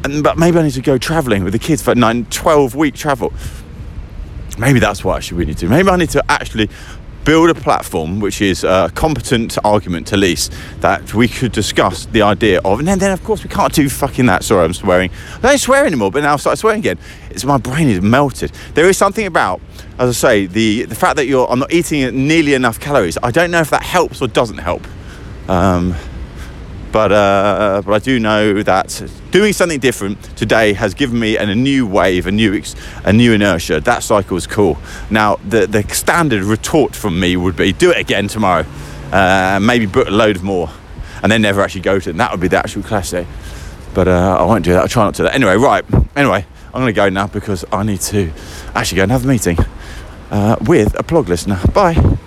and, 0.05 0.23
but 0.23 0.37
maybe 0.37 0.57
I 0.59 0.63
need 0.63 0.73
to 0.73 0.81
go 0.81 0.97
traveling 0.97 1.43
with 1.43 1.53
the 1.53 1.59
kids 1.59 1.81
for 1.81 1.95
nine, 1.95 2.25
12 2.25 2.75
week 2.75 2.95
travel. 2.95 3.33
Maybe 4.57 4.79
that's 4.79 5.03
what 5.03 5.17
I 5.17 5.19
should 5.19 5.37
really 5.37 5.53
do. 5.53 5.67
Maybe 5.67 5.89
I 5.89 5.97
need 5.97 6.11
to 6.11 6.23
actually 6.29 6.69
build 7.25 7.49
a 7.49 7.55
platform 7.55 8.19
which 8.19 8.39
is 8.39 8.63
a 8.63 8.91
competent 8.93 9.57
argument 9.65 10.05
to 10.05 10.15
Lisa 10.15 10.51
that 10.81 11.11
we 11.15 11.27
could 11.27 11.51
discuss 11.51 12.05
the 12.05 12.21
idea 12.21 12.61
of. 12.63 12.77
And 12.77 12.87
then, 12.87 12.99
then 12.99 13.11
of 13.11 13.23
course 13.23 13.43
we 13.43 13.49
can't 13.49 13.73
do 13.73 13.89
fucking 13.89 14.27
that. 14.27 14.43
Sorry 14.43 14.63
i'm 14.63 14.73
swearing. 14.73 15.09
I 15.37 15.41
don't 15.41 15.57
swear 15.57 15.85
anymore 15.87 16.11
but 16.11 16.21
now 16.21 16.33
i've 16.33 16.41
started 16.41 16.57
swearing 16.57 16.79
again. 16.79 16.99
It's 17.31 17.43
my 17.43 17.57
brain 17.57 17.89
is 17.89 18.01
melted. 18.01 18.51
There 18.75 18.87
is 18.87 18.97
something 18.97 19.25
about 19.25 19.59
as 19.97 20.09
i 20.09 20.27
say 20.27 20.45
the 20.45 20.83
the 20.83 20.95
fact 20.95 21.15
that 21.15 21.25
you're 21.25 21.49
i'm 21.49 21.59
not 21.59 21.73
eating 21.73 22.27
nearly 22.27 22.53
enough 22.53 22.79
calories. 22.79 23.17
I 23.23 23.31
don't 23.31 23.49
know 23.49 23.61
if 23.61 23.71
that 23.71 23.83
helps 23.83 24.21
or 24.21 24.27
doesn't 24.27 24.59
help. 24.59 24.85
Um, 25.49 25.95
but 26.95 27.11
uh, 27.11 27.81
but 27.85 27.93
I 27.93 27.99
do 27.99 28.21
know 28.21 28.63
that 28.63 29.11
doing 29.29 29.51
something 29.51 29.81
different 29.81 30.23
today 30.37 30.71
has 30.71 30.93
given 30.93 31.19
me 31.19 31.35
an, 31.37 31.49
a 31.49 31.53
new 31.53 31.85
wave, 31.85 32.25
a 32.25 32.31
new 32.31 32.63
a 33.03 33.11
new 33.11 33.33
inertia. 33.33 33.81
That 33.81 34.01
cycle 34.01 34.37
is 34.37 34.47
cool. 34.47 34.77
Now 35.09 35.35
the 35.45 35.67
the 35.67 35.83
standard 35.93 36.43
retort 36.43 36.95
from 36.95 37.19
me 37.19 37.35
would 37.35 37.57
be 37.57 37.73
do 37.73 37.91
it 37.91 37.97
again 37.97 38.29
tomorrow, 38.29 38.65
uh, 39.11 39.59
maybe 39.61 39.87
book 39.87 40.07
a 40.07 40.11
load 40.11 40.41
more, 40.41 40.69
and 41.21 41.29
then 41.29 41.41
never 41.41 41.59
actually 41.59 41.81
go 41.81 41.99
to 41.99 42.11
it. 42.11 42.15
That 42.15 42.31
would 42.31 42.39
be 42.39 42.47
the 42.47 42.59
actual 42.59 42.81
classic. 42.81 43.27
But 43.93 44.07
uh, 44.07 44.37
I 44.39 44.43
won't 44.43 44.63
do 44.63 44.71
that. 44.71 44.79
I'll 44.79 44.87
try 44.87 45.03
not 45.03 45.15
to 45.15 45.17
do 45.17 45.23
that. 45.23 45.35
Anyway, 45.35 45.57
right. 45.57 45.83
Anyway, 46.15 46.45
I'm 46.67 46.81
going 46.81 46.87
to 46.87 46.93
go 46.93 47.09
now 47.09 47.27
because 47.27 47.65
I 47.73 47.83
need 47.83 47.99
to 48.01 48.31
actually 48.73 48.95
go 48.95 49.03
and 49.03 49.11
have 49.11 49.25
a 49.25 49.27
meeting 49.27 49.57
uh, 50.31 50.55
with 50.61 50.97
a 50.97 51.03
blog 51.03 51.27
listener. 51.27 51.59
Bye. 51.73 52.17